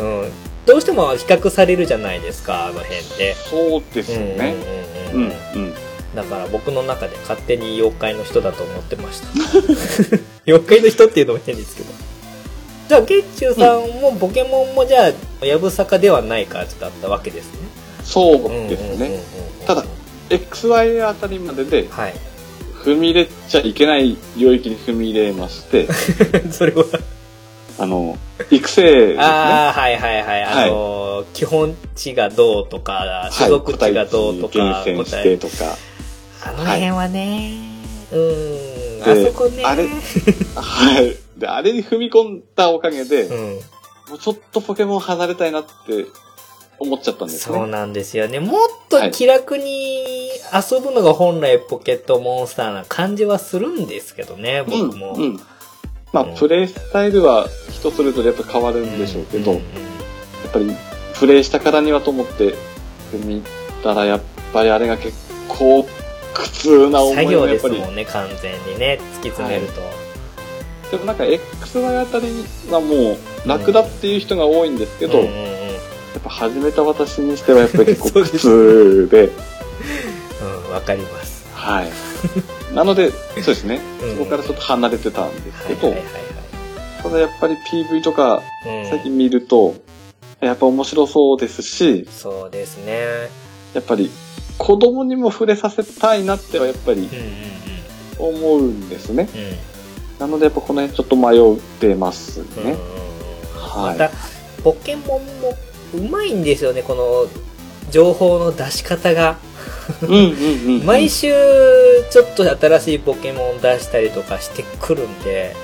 [0.00, 0.32] うん、
[0.66, 3.34] どうしても比較されるじゃないですか、あの辺って。
[3.34, 4.54] ーそうですよね。
[5.12, 5.74] ううんん、うんうんうん。
[6.14, 9.28] だから僕の中で勝手に妖怪の人だと思ってました。
[10.46, 11.88] 妖怪の人っていうのも変ですけど。
[12.88, 17.68] じゃあ、ゲッチューさんもポケモンもじゃあ、やぶさかではない感じだったわけですね。
[18.04, 19.06] そううんですね。
[19.06, 19.22] うんうんうん
[19.66, 19.84] ただ、
[20.28, 22.14] XY あたりまでではい。
[22.84, 25.86] 踏み入れちゃいけない領域に踏み入れまして、
[26.50, 26.84] それは。
[27.78, 28.18] あの、
[28.50, 29.18] 育成ですね。
[29.22, 30.42] ああ、はいはいはい。
[30.42, 35.76] あのー基本値がどうとか、所属値がどうとか、はい、厳選してとか。
[36.44, 37.52] あの辺はね、
[38.10, 39.62] うーん、であそこね。
[39.64, 39.86] あれ
[40.56, 41.16] はい。
[41.42, 43.54] で、あれに踏み込んだおかげで、うん。
[44.08, 46.06] もうちょっとポケモン離れたいなって
[46.78, 47.56] 思っちゃったんですね。
[47.58, 48.38] そうなんですよね。
[48.38, 55.14] もっと気楽に遊ぶのが本来ポケットモンスターな感じはするんですけどね、僕も。
[55.14, 55.22] うん。
[55.22, 55.40] うん。
[56.12, 59.62] まあ、うんプレイスタイルは人それぞれやっぱ変わるんでしょうけど、んんや
[60.48, 60.70] っぱり
[61.18, 62.54] プレイしたからにはと思って
[63.24, 63.42] 見
[63.82, 64.20] たらやっ
[64.52, 65.12] ぱりあれが結
[65.48, 65.84] 構
[66.34, 70.01] 苦痛な思い作業がやっぱりですもんね、完全にね、突き詰めると。
[70.92, 72.26] でもなんか XY あたり
[72.70, 75.62] はもう楽だっていう人が多いんですけど、うんうんうん
[76.12, 79.30] やっぱ始めた私にしてはやっぱり結構苦痛で、
[80.66, 81.48] うん、わかります。
[81.54, 81.90] はい。
[82.74, 86.22] なので、そうですね、うんそこからちょっと離れてたんですけど、はいはいはい
[87.02, 88.42] ただやっぱり PV とか
[88.90, 89.74] 最近見ると、
[90.40, 93.30] やっぱ面白そうですし、そうですね。
[93.72, 94.10] やっぱり
[94.58, 97.08] 子供にも触れさせたいなってはやっぱり
[98.20, 99.28] うんうん思うんですね。
[99.34, 99.40] うん。
[99.40, 99.71] うん。
[100.18, 102.76] なのでやっぱこの辺ちょっと迷ってますね。
[103.56, 104.10] はいまた、
[104.62, 105.56] ポケモンも
[105.94, 107.26] うまいんですよね、この
[107.90, 109.36] 情報の出し方が。
[110.84, 111.32] 毎週
[112.10, 115.54] ちょっと新しいポケモン出したりとかしてくるんで、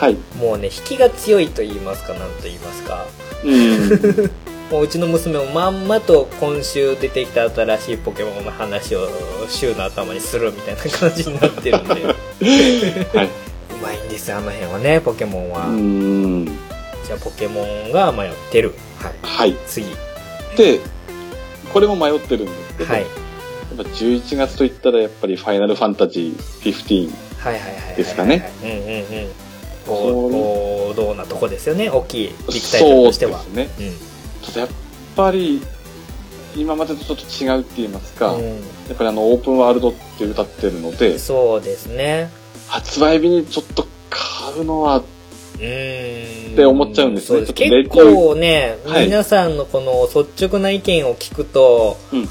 [0.00, 0.16] はい。
[0.38, 3.06] もうね、引きが強いと言いますか、なんと言いますか。
[3.44, 4.30] うん。
[4.70, 9.08] もううちの娘もまんまと今週出てきた新しいポケモンの話を
[9.48, 11.94] 週の頭にするみたいな感じになってるんで。
[13.14, 13.47] う はい。
[14.18, 15.68] ですよ、あの辺はね、ポケモンは。
[15.68, 16.44] うん。
[16.44, 18.74] じゃあ、ポケモンが迷ってる。
[18.98, 19.14] はい。
[19.22, 19.56] はい。
[19.66, 19.86] 次。
[20.56, 20.80] で、
[21.72, 23.02] これも迷ってるんですけど、はい。
[23.02, 27.10] やっぱ11月といったらやっぱりファイナルファンタジー15。
[27.38, 27.96] はいはいはいはいはい。
[27.96, 28.50] ですかね。
[28.62, 28.76] うんうん
[29.18, 30.90] うん。
[30.90, 33.38] 王道なとこですよね、大きいビッグタイトルとしては。
[33.40, 33.86] そうですね。
[33.86, 33.96] うん。
[34.42, 34.68] ちょっとやっ
[35.16, 35.62] ぱり、
[36.56, 42.30] 今までとちょっと違うって言いますか、やっぱりあの、オープンワールドって歌ってるのでうん、、そうですね。
[42.66, 44.98] 発売日にちょっと買うのは。
[44.98, 52.28] って思っちゃうんですねそうちょっとレ結構ね、はい皆さんのこの率直な意見を聞くと、うん、うん。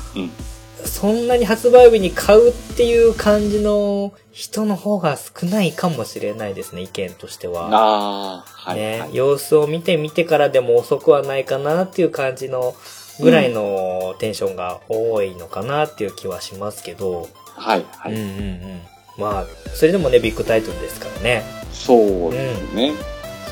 [0.85, 7.67] そんなに発売日に買うっていう感じの人の方が少ないかもしれないですね、意見としては。
[7.71, 9.15] ああ、はい、ね、はい。
[9.15, 12.75] 様子を見てみてからでも遅くはないかなっていう感じの
[13.19, 18.13] ぐらいのテンションが多いのかなっていう気はしますけど、はい、はい。
[18.13, 18.81] うんうんうん。
[19.17, 21.56] まあ、それでもね、ビッグタイトルですからね。
[21.85, 22.93] そうですね。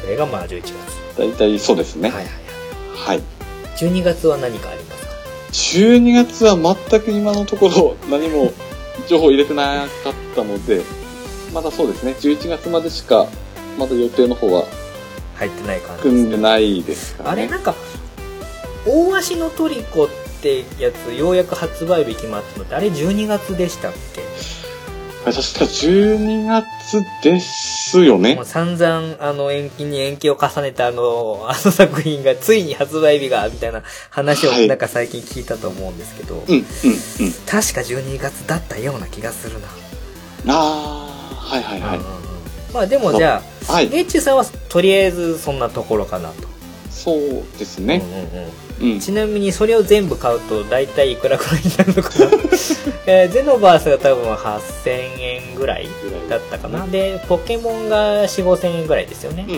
[0.02, 0.74] それがまあ11月。
[1.18, 2.10] 大体そうですね。
[2.10, 2.34] はいはい
[2.98, 3.18] はい。
[3.18, 3.24] はい。
[3.78, 5.14] 12月は何かありますか
[5.52, 6.56] ？12月は
[6.90, 8.52] 全く今のところ 何も
[9.08, 10.82] 情報入れてなかったので、
[11.54, 13.28] まだそうですね、11月までしか、
[13.78, 14.66] まだ予定の方は
[15.36, 16.38] 入ってない感じ組んで。
[16.38, 17.44] ないですからね。
[17.44, 17.76] あれなんか、
[18.86, 20.10] 大足のトリコっ
[20.42, 24.25] てやつ、ようやく発売日決まったのって、あれ12月でしたっけ？
[25.32, 28.46] 確か12月ですよねもう。
[28.46, 36.66] 散々、あの、延期に延期を重ねたあの、 あの作品がついに発売日が、みたいな話をはいなんか最近聞いたと思うんですけど、うん、うん、うん。
[36.66, 39.68] 確か12月だったような気がするな。
[40.48, 42.00] ああ、はいはいはい
[42.72, 43.90] まあでもじゃあ、はい。
[43.90, 46.48] ゲッチュさんはとりあえずそんなところかなと。
[46.92, 48.04] そうですね。
[48.04, 49.00] うんうんうんうん。
[49.00, 52.26] ちなみにそれを全部買うと大体いくらくらいになるのかな、
[53.08, 55.88] えーゼノバースが多分8000円ぐらい
[56.30, 56.86] だったかな。
[56.88, 59.56] で、ポケモンが4、5000円ぐらいですよねうん、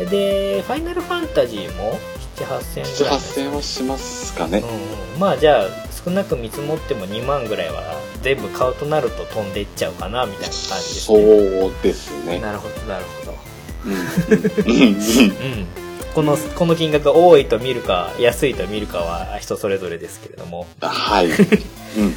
[0.00, 0.02] う。
[0.04, 0.08] ん。
[0.10, 1.98] で、ファイナルファンタジーも
[2.36, 3.14] 7、8000円ぐ7、らい。
[3.18, 4.58] 8000円はしますかね。
[4.58, 4.68] うん
[5.14, 5.66] うん、まあじゃあ
[6.04, 7.82] 少なく見積もっても2万ぐらいは
[8.22, 11.22] 全部買うとなると飛んでいっちゃうかなみたいな感じですそね。
[11.22, 12.38] うですね。
[12.38, 13.38] なるほどなるほど。
[13.86, 13.92] うん。
[13.94, 15.66] うん。
[16.16, 20.66] この、この金額が多いと見るか、安いと見るかは人それぞれですけれども。
[20.80, 21.26] はい。
[21.28, 21.34] うん。
[21.34, 22.14] うん。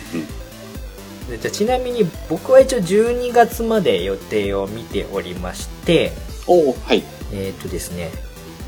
[1.30, 6.14] でじゃあちなみに僕は一応12月まで予定を見ておりまして、
[6.48, 7.04] おーはい。
[7.34, 8.10] えっ、とですね、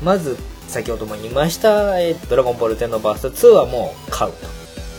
[0.04, 0.36] まず
[0.68, 4.36] 先ほども言いました、えードラゴンボール10のバースト2はもう買うと。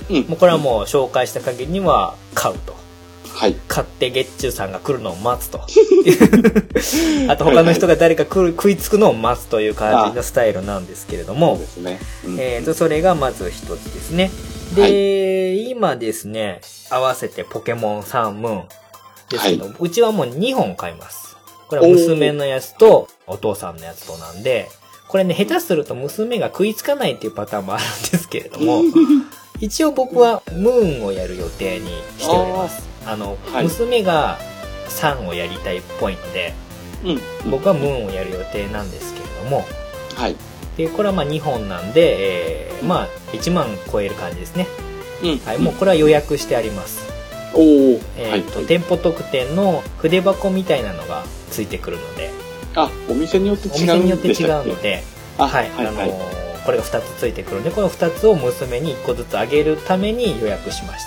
[0.09, 0.21] うん。
[0.23, 2.73] もうこれはもう紹介した限りには買うと。
[3.33, 3.55] はい。
[3.67, 5.59] 買って月中さんが来るのを待つと。
[7.29, 11.99] あと他の人が誰か来る食いつくのを待つという感じのスタイルなんですけれどもで、すね。
[12.25, 14.31] うんえーと、それがまず一つですね。
[14.75, 18.63] で、今ですね、合わせてポケモンサンムーン
[19.29, 21.35] ですけど、うちはもう2本買います。
[21.67, 24.69] これは娘のやつとお父さんのやつとなんで、
[25.07, 28.83] これね、下手すると娘が食いつかないっていうパターンもあるんですけれども、
[29.59, 32.92] 一応僕はムーンをやる予定にしております。
[33.05, 34.37] あの、はい娘が
[34.89, 36.53] 3をやりたいっぽいので、
[37.03, 37.51] うん。
[37.51, 39.65] 僕はムーンをやる予定なんですけれども、
[40.15, 40.35] はい。
[40.77, 44.67] で、これはまあ2本なんで、えーまあ1万超える感じですね。
[45.23, 45.37] うん。
[45.39, 47.01] はい、もうこれは予約してあります。
[47.53, 48.43] おーえっ、はい。
[48.43, 52.31] と、店舗特典の筆箱みたいなのがついてくるので、
[52.75, 55.03] あ、お店によってお違うん店によって違うので、
[55.37, 56.11] あ、は、はいい、あのはい。
[56.65, 61.05] これが2つついてくるんで、この2つを娘に1個ずつあげるために予約しまし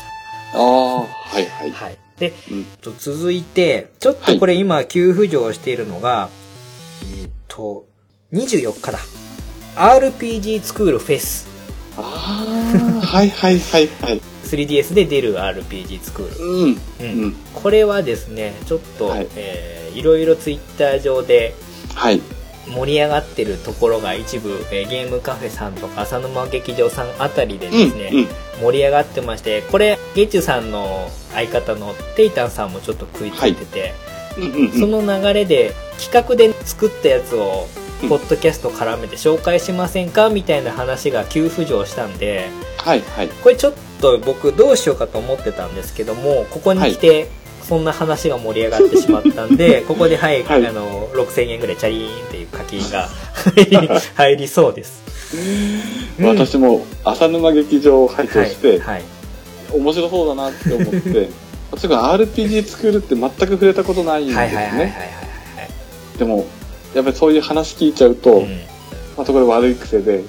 [0.57, 1.85] ああ、はい、はいた。。
[1.85, 1.99] はい。
[2.19, 6.31] で、うんと続いて、ちょっとこれ今急浮上しているのが、
[7.21, 7.87] えっ、と、
[8.33, 8.99] 24日だ。
[9.77, 11.47] RPG スクールフェス。
[11.99, 12.45] あ
[13.03, 14.21] あ、はい、はい、はい、はい。
[14.45, 16.45] 3DS で出る RPG スクール。
[16.45, 17.37] うん、うんうん。
[17.55, 21.55] これはですね、ちょっと、はいえーいろいろツイッター上で
[21.95, 22.21] はい。
[22.69, 28.63] 盛り上がってるところが一部、えーゲームカフェさんとか浅沼劇場さんあたりでうん、ですね、うん。
[28.65, 33.95] 盛り上がってまして、これ、ゲチュさんの相方のテイタンさんもちょっと食いついてて、
[34.37, 34.73] うん、うん。
[34.73, 37.67] その流れで企画で作ったやつを
[38.03, 40.29] うんポッドキャスト絡めて紹介しませんか？
[40.29, 43.29] みたいな話が急浮上したんではい、はい。
[43.29, 47.29] これちょっと僕どうしようかと思ってたんですけどもここに来て
[47.69, 50.67] そんな話が盛り上がってしまったんで ここではい、はい。
[50.67, 53.09] あの6000円ぐらいチャリーンっていう課金が
[54.15, 55.03] 入りそうです、
[56.21, 56.27] うん。
[56.27, 59.03] 私も浅沼劇場を拝聴して、はいはい。
[59.73, 61.29] 面白そうだなって思って、
[61.73, 64.95] 私が RPG 作るって全く触れたことないんですね。
[66.19, 66.47] でも、
[66.95, 68.51] やっぱりそういう話聞いちゃうと、はい、うん。
[69.17, 70.23] まあ、そこで悪い癖で、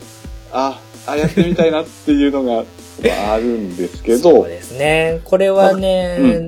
[0.51, 2.63] あ、あ、やってみたいなっていうのが
[3.03, 4.31] まああるんですけど。
[4.31, 5.21] そう、ですね。
[5.23, 6.47] これはね、うん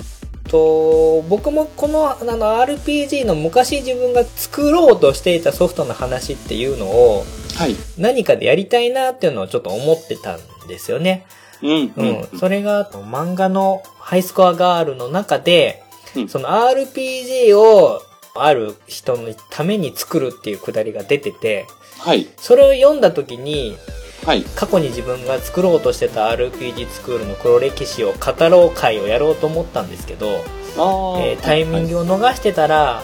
[0.49, 7.23] と僕もこのあの RPG の昔自分が作ろうとしていたソフトの話っていうのを
[7.59, 7.75] はい。
[7.97, 11.25] 何かでやりたいなっていうのをちょっと思ってたんですよね。
[11.61, 12.39] うん、ううんん。。
[12.39, 15.83] それが漫画のハイスコアガールの中で、
[16.15, 18.01] うんその RPG を
[18.33, 21.67] ある人のために作るっていうくだりが出てて、
[21.99, 22.27] はい。
[22.37, 23.77] それを読んだ時に、
[24.25, 24.43] はい。
[24.55, 33.01] 過去に自分が作ろうとしてた RPG スクールの黒歴史を語ろう会をやろうと思ったんですけど、えータイミングを逃してたら、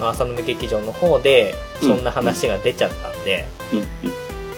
[0.00, 3.86] まあ浅沼劇場の方でうんそんな話が出ちゃったんで、うんうん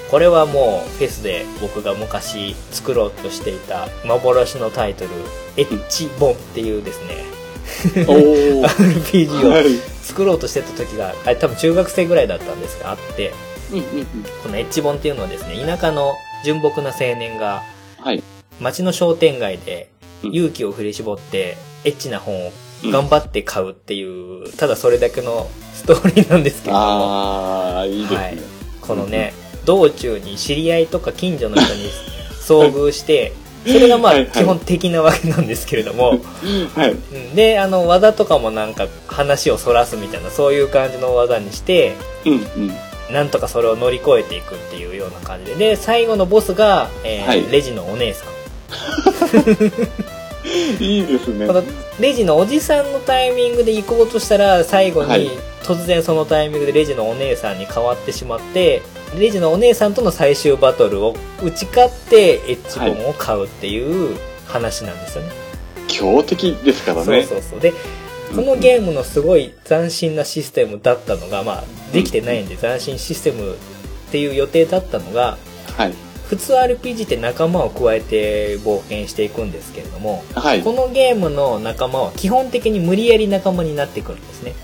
[0.08, 5.10] これはもうフェスで僕が昔作ろうとしていた幻のタイトル
[5.58, 7.24] 「エッジボン」っていうですね。
[8.04, 9.64] RPG をはい。
[10.02, 13.32] 作ろうとしてた時があれ多分中学生ぐらいだったんですがあって。
[14.42, 17.62] このエッジボンっていうのはですね田舎の純朴な青年が
[18.00, 18.22] はい。
[18.61, 19.90] 街の商店街で
[20.22, 20.33] うん。
[20.33, 22.52] 勇気を振り絞ってエッチな本を
[22.85, 28.18] 頑張って買うっていう、ただそれだけのストーリーなんですけれども、ああ、いいですね。
[28.18, 28.38] はい。
[28.81, 29.33] このね、
[29.64, 31.90] 道中に知り合いとか近所の人に
[32.40, 33.33] 遭遇して、
[33.66, 36.20] それがまあ基本的なわけなんですけれども、
[36.76, 36.90] はい。
[36.92, 37.35] うん。
[37.35, 42.72] で、あの、技とかもなんか話をそらすみたいな、そういう感じの技にして、うんうん。
[43.10, 48.28] なんとかそれを乗り越えていくっていうような感じで、で、最後のボスが、えーはいレジのお姉さん。
[50.80, 51.52] いいですねこ。
[51.54, 51.62] の
[52.00, 55.30] レジのおじさんのタイミングで行こうとしたら最後はいに
[55.62, 58.82] 突然そのタイミングでレジのお姉さんに変わってしまって
[59.18, 64.16] レジのお姉さんとの最終バトルを打ち勝ってエッジボンを買うっていう
[64.46, 65.30] 話なんですよね。
[65.88, 67.24] 強敵ですからそうね。
[67.24, 67.72] そうそうで
[68.34, 73.56] このゲームのすごい斬新なシステムだったのがまあできてないんで斬新システムっ
[74.10, 75.38] ていう予定だったのが
[75.76, 75.94] はい。
[76.28, 80.62] 普通 RPG って仲間を加えて冒険していくんですけれどもはい。
[80.62, 84.54] このゲームの仲間は基本的に無理やり仲間になってくるんですね。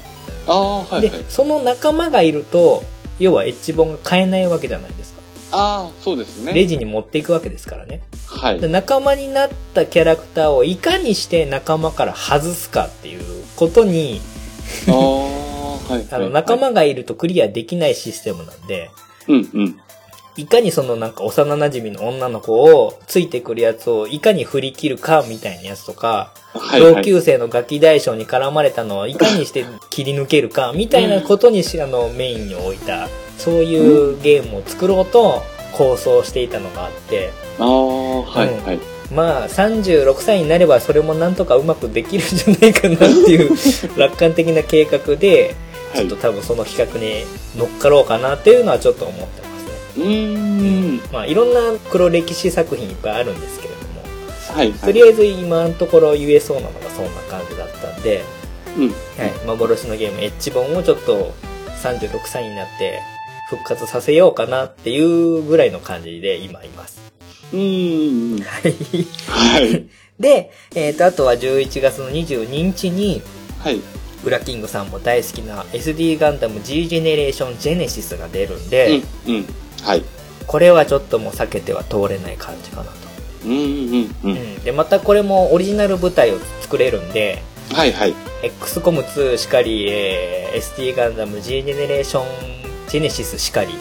[0.46, 2.82] ああ、はいはいで。、その仲間がいると、
[3.18, 5.22] 要はエッジ本が買えないわけじゃないですか。
[5.52, 6.52] ああ、そうですね。
[6.52, 8.02] レジに持っていくわけですからね。
[8.26, 8.68] はいで。
[8.68, 14.20] 仲間になったキャラクターをいかにして仲間から外すかっていうことに。
[16.10, 18.90] あの、仲間がいるとクリアできないシステムなんで、
[19.28, 19.80] うんうん。
[20.36, 26.94] いかにそのなんか幼馴染の女の子をついてくるやつをいかに振り切るかみたいなやつとか、はいはい。
[26.94, 38.80] 同級生のガキ大将に絡まれたのをいかにして切り抜けるかみたいなことにしあのメインに置いたそういうゲームを作ろうと構想していたのがあってああ、はいはい。
[39.12, 43.50] まあ36歳になればそれもなんとかうまくできるんじゃないかなっていう
[43.98, 45.54] 楽観的な計画で
[45.92, 47.24] はいちょっと多分その企画に
[47.56, 49.58] 乗っかろうかなっていうのはちょっと思ってま
[49.94, 50.04] すね。
[50.04, 51.02] うーん。
[51.12, 51.60] まあいろんな
[51.90, 53.80] 黒歴史作品いっぱいあるんですけれど
[54.54, 54.78] もはいはい。
[54.78, 58.22] とりあえず今のところ言えそうなのがそんな感じだったんで、
[58.78, 58.88] うん。
[58.88, 58.94] は
[59.26, 61.32] い、幻のゲームエッジボンをちょっと
[61.82, 63.00] 36歳になって
[63.52, 67.02] 復活させようかなっていうぐらいの感じで今います。
[67.52, 68.42] うーん。
[68.42, 68.72] はい。
[69.28, 69.86] はい。
[70.18, 73.20] で、えっ、と、あとは11月の22日に、
[73.58, 73.80] はい。
[74.24, 79.34] ウラキングさんも大好きな SD ガンダム G ジェネレーションジェネシスが出るんで、うん。
[79.34, 79.46] うん。
[79.82, 80.04] はい。
[80.46, 82.92] これはちょっともう避けては通れない感じかなと。
[83.44, 84.28] うんうんう。
[84.28, 84.64] うんん。
[84.64, 87.42] で、またこれもオリジナル舞台を作れるんで、
[87.72, 88.14] はいはい。
[88.42, 92.61] XCOM2 しかり、えー ST ガンダム G ジェネレーション
[92.92, 93.72] ジェネシスしかり、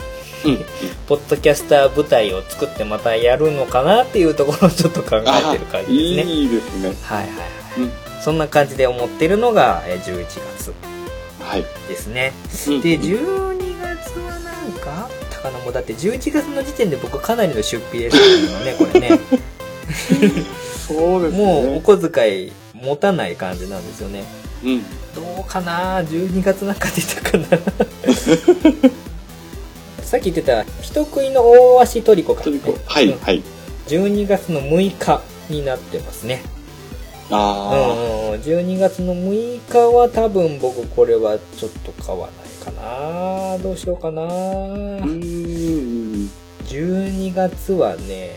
[0.46, 0.58] うん。
[1.06, 6.34] ポッドキャスター舞台を作ってまたやるのかなっていうところをちょっと考えてる感じですね。
[6.34, 6.88] いいですね。
[7.04, 7.44] はいはいは
[7.78, 7.82] い。
[7.82, 7.92] うん。
[8.24, 10.26] そんな感じで思ってるのがえー11
[10.58, 10.74] 月
[11.42, 11.66] はい。
[11.90, 12.32] ですね。
[12.68, 19.20] うんで、12月はなんかあったかなもうだって11月の時点で僕かなりの出費でしたよね、これね。
[20.88, 21.46] そうですね。
[21.46, 24.24] もうお小遣い持たない感じなんですよね。
[24.64, 24.84] うん。
[25.14, 27.48] どうかな？12月なんか出たかな？
[30.12, 32.78] さっき言ってた人食いの大足トリコか、トリコ。
[32.86, 33.42] はいうんはい。
[33.88, 36.42] 12月の6日になってますね
[37.30, 44.26] うんあうんうん12月の6日は多分僕これはちょっと買わないかなどうしようかなあ。
[44.26, 46.30] うーん。
[46.66, 48.36] 12月はね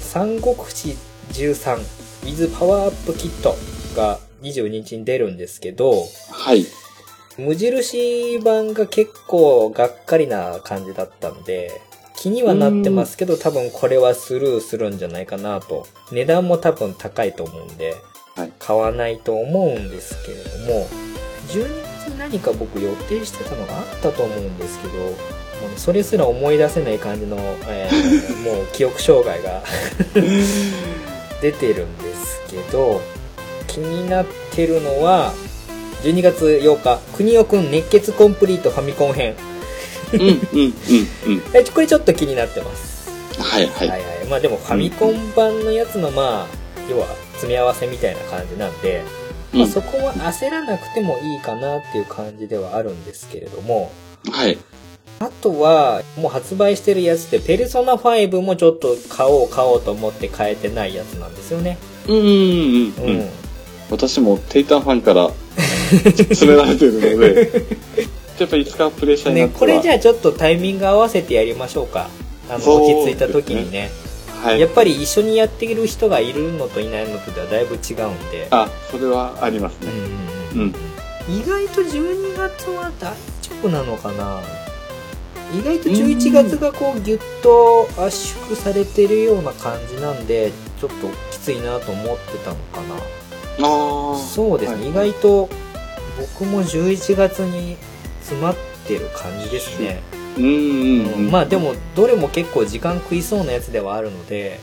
[0.00, 0.96] 三国志
[1.32, 1.76] 13
[2.24, 3.54] with パワーアップキット
[3.94, 5.92] が22日に出るんですけど
[6.30, 6.64] はい。
[7.38, 11.80] 無印版が結構がっかりな感じだったんで、
[12.16, 15.86] 気にはなってますけど、多分これはスルーするんじゃないかなと。
[16.12, 17.94] 値段も多分高いと思うんで、
[18.36, 20.86] はい買わないと思うんですけれども、
[21.48, 25.16] 12月に何か僕予定してたのがあったと思うんですけど、もうね
[25.76, 27.36] それすら思い出せない感じの、
[27.68, 29.62] えー もう記憶障害が
[31.42, 33.00] 出てるんですけど、
[33.66, 35.32] 気になってるのは、
[36.02, 39.34] 12月8日、国尾くん熱血コンプリートファミコン編。
[40.12, 40.34] うんうんうん
[41.26, 41.42] うん。
[41.54, 43.10] え これちょっと気になってます。
[43.38, 43.88] はいはい。
[43.88, 44.26] はいはい。
[44.28, 49.02] まあでもファミコン版のやつのまあ、要は詰め合わせみたいな感じなんで、
[49.52, 53.92] まあそこは焦らなくてもいいかなっていう感じではあるんですけれども、
[54.30, 54.58] はい。
[55.20, 61.78] あとは、もう発売してるやつで、ペルソナ5もちょっと買おう買おうと思って買えてないやつなんですよね。
[62.08, 63.30] うんうんううんん。
[63.92, 65.30] 私もテイタンファンから
[65.90, 67.64] 詰められてるので、
[68.40, 69.58] やっぱいつかプレッシャーになね、ったら。
[69.60, 72.08] これじゃあちょっとタイミング合わせてやりましょうか。
[72.48, 73.90] あの、落ち着いた時にね。
[74.42, 74.60] はい。
[74.60, 78.48] やっぱり一緒にやっている人がいるのといないのとではだいぶ違うんで。
[78.50, 79.88] あ、それはありますね。
[80.54, 80.74] うんうん。
[81.28, 83.12] 意外と12月は大
[83.42, 84.42] 丈夫なのかな
[85.54, 93.21] 意外と11月がこうギュッと圧縮されてるような感じなんで、ちょっときついなと思ってたのかな。
[93.60, 94.18] ああ。
[94.18, 95.48] そうですね、はい意外と
[96.18, 97.76] 僕も11月に
[98.20, 100.00] 詰まってる感じですね。
[100.36, 101.30] うん。
[101.30, 104.60] まあでもどれも結構時間食いそうなやつではあるので、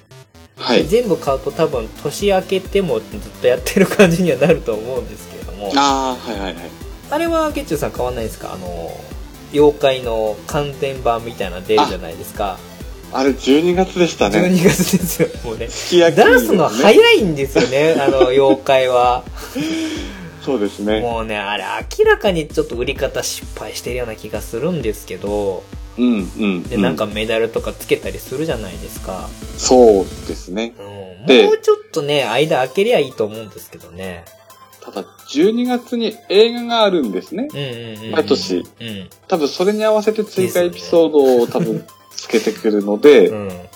[0.57, 0.85] はい。
[0.85, 6.61] 全部買うと多分年明けてもずっとやってる感じにはなると思うんですけれどもあああ、はいはいは
[7.17, 7.19] い。
[7.19, 8.53] れはゲッチュさん買わないですか？
[8.53, 8.91] あの
[9.51, 12.59] 妖怪の完全版みたいなの出るじゃないですか、
[13.11, 14.39] あれ12月でしたね。
[14.39, 19.23] 12月ですよもうねすきね出すの早いんですよねあの妖怪は
[20.41, 21.01] そうですね。
[21.01, 21.63] もうねあれ
[21.97, 25.63] 明らかにちょっと売り方失敗してるような気がするんですけど
[25.97, 26.63] うんうん。
[26.63, 30.73] でなんか、メダルとかつけたりするじゃないですか、そうですね。
[30.79, 34.23] うん、でもうちょっとね間開けりゃいいと思うんですけどね
[34.81, 37.49] ただ、12月に映画があるんですね。
[37.53, 38.57] うんうんうんうん毎年。
[38.57, 41.85] うん多分それに合わせて追加エピソードを多分
[42.21, 43.69] つけてくるので、やっうん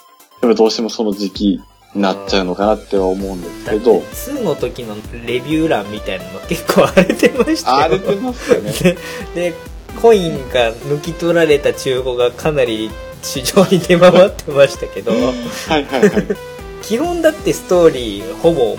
[0.44, 1.62] ぱりどうしてもその時期
[1.96, 8.72] になっちゃうのかなっては思うんですけど、2の時のレビュー欄みたいなの結構荒れてましたよ荒れてますよね。
[8.84, 8.98] で
[9.36, 9.54] で
[10.02, 12.90] コインが抜き取られた中古がかなり
[13.22, 16.28] 市場に出回ってましたけどはいはいはい。
[16.82, 18.78] 基本だってストーリーほぼ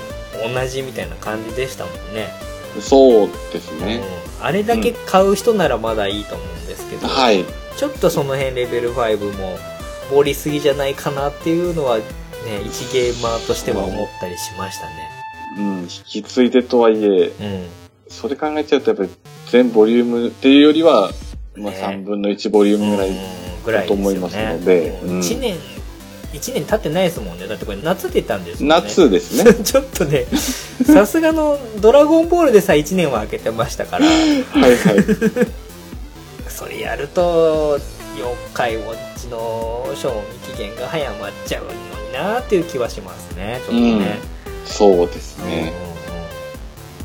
[0.53, 2.29] 同じみたいな感じでしたもんね、
[2.81, 4.03] そうですね。
[4.41, 7.45] うん、あれだけ買う人ならまだいいと思うんですけど、はい。
[7.77, 9.59] ちょっとその辺レベル5も
[10.11, 12.05] 盛りすぎじゃないかなっていうのはね
[12.64, 14.93] 一ゲーマーとしては思ったりしましたね。
[15.59, 17.66] うん、引き継いでとはいえ、うん。
[18.09, 19.11] それ考えちゃうとやっぱり
[19.51, 21.11] 全ボリュームっていうよりは、
[21.57, 21.81] まあね。
[21.81, 23.83] 3分の1ボリュームぐらい。
[23.83, 25.57] だと思いますのでうん1年
[26.35, 27.47] 1年経ってないですもんね。
[27.47, 28.83] だってこれ夏出たんですもんね。
[28.83, 29.55] 夏ですね。
[29.62, 30.27] ちょっとね
[30.85, 34.07] さすがの「ドラゴンボール」でさ1年は空けてましたから。
[34.11, 35.64] はいはい。
[36.55, 37.80] それやると
[38.14, 41.76] 妖怪ウォッチの賞味期限が早まっちゃうのに
[42.12, 43.61] なっていう気はしますね。
[43.61, 44.18] ちょっとね、
[44.64, 45.72] そうですうんうんうんね。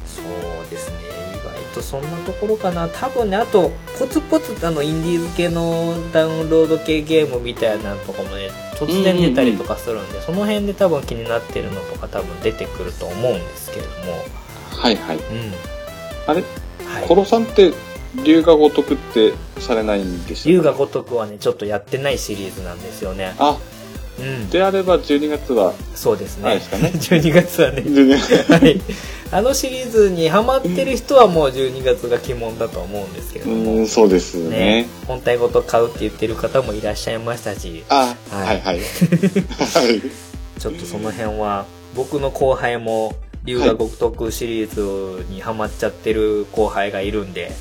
[0.06, 0.26] そう
[0.70, 0.98] ですね。
[1.34, 2.88] 意外とそんなところかな。
[2.90, 13.96] 多分ねあとポツポツあのインディーズ系のダウンロード系ゲームみたいなのとかもね突然出たりとかするんで、その辺で多分気になってるのとか多分出てくると思うんですけれども。
[14.70, 15.18] はいはい。
[15.18, 15.24] うん。
[16.28, 16.44] あれ？
[16.86, 17.08] はい。
[17.08, 17.74] コロさんって、
[18.24, 23.58] 龍が如くってされないんでしょ龍が如くはねちょっとやってないシリーズなんですよねあ、
[24.20, 24.50] うん。
[24.50, 26.60] であれば12月は、そうですね。
[26.60, 26.92] すかね？
[26.96, 27.82] 12月はね。
[27.82, 28.82] 12月、はい。
[29.32, 33.74] あのシリーズにハマってる人はもう12月が鬼門だと思うんですけれども。
[33.74, 34.50] うん、そうですね。
[34.50, 38.80] ね、本体ごと買うって言ってる方もいらっしゃいましたし、あ、ははいいはい。
[38.82, 38.84] は
[39.92, 40.02] い。
[40.60, 47.52] ちょっとその辺は、僕の後輩も、龍が如くシリーズにハマっちゃってる後輩がいるんで、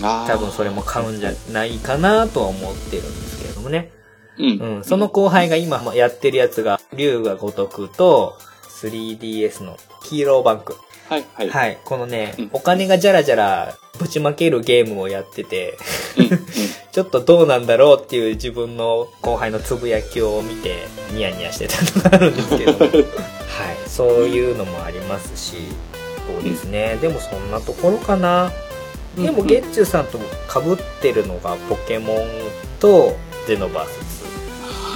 [0.00, 3.92] 多分それも買うんじゃないかなとは思ってるんですけれどもね。
[4.38, 4.76] うん。
[4.76, 4.84] うん。
[4.84, 8.36] その後輩が今やってるやつが、龍が如くと、
[8.82, 10.76] 3DS のヒーローバンク。
[11.08, 11.50] はいはい。
[11.50, 11.78] はい。
[11.84, 15.76] このねうん、お金がじゃらじゃらぶちまけるゲームをやってて、
[16.92, 22.92] ちょっとどうなんだろうっていう自分の後輩のつぶやきを見てニヤニヤしてたのがあるんですけども はい
[23.86, 25.56] そういうのもありますし
[26.26, 28.69] そうですねでもそんなところかなうん
[29.16, 32.16] でもゲッチュさんとかぶってるのがポケモン
[32.78, 34.24] とゼノバース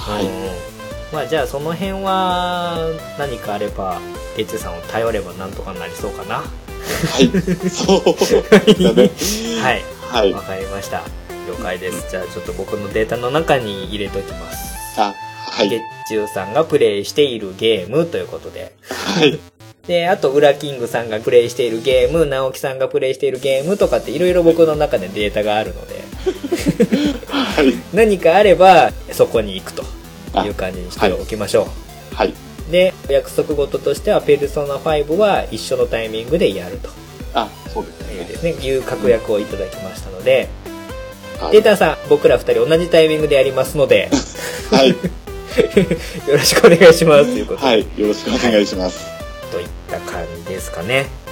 [0.09, 0.25] 2、はい。
[0.25, 0.75] うん
[1.13, 2.77] まあじゃあその辺は
[3.17, 3.99] 何かあれば
[4.35, 6.43] ゲッチュさんを頼ればなんとかなりそうかなは
[7.19, 7.27] い。
[7.69, 8.03] そう
[8.83, 9.11] だね。
[9.61, 10.41] はいはいわ。
[10.41, 11.03] かりました
[11.47, 15.13] 了解ですじゃあちょっと僕のデータの中に入れときますあ、
[15.51, 15.69] はい。
[15.69, 18.73] ゲッチューさんがプレイしているゲームということで。
[18.89, 19.39] はい。
[19.87, 26.03] で、あと、ウラキングさんがプレイしているゲーム、直樹さんがプレイしているゲームとかっていろいろ僕の中でデータがあるので、
[27.27, 27.73] はい。
[27.93, 29.83] 何かあればそこに行くと
[30.33, 31.67] あいう感じにしておきましょ
[32.11, 32.15] う。
[32.15, 32.33] はい。
[32.71, 36.89] で、約束事としては、ペルソナ5は一緒のタイミングでやると
[37.35, 37.91] あ、そうで
[38.37, 38.49] すね。
[38.49, 40.47] いうね、いう確約をいただきましたので、はい
[41.51, 44.09] データさん、僕ら二人同じタイミングでやりますので、
[44.71, 44.89] はい。
[46.27, 47.67] よろしくお願いしますということで。
[47.67, 47.79] はい。
[47.97, 49.14] よろしくお願いします。
[49.85, 51.24] った感じですかね。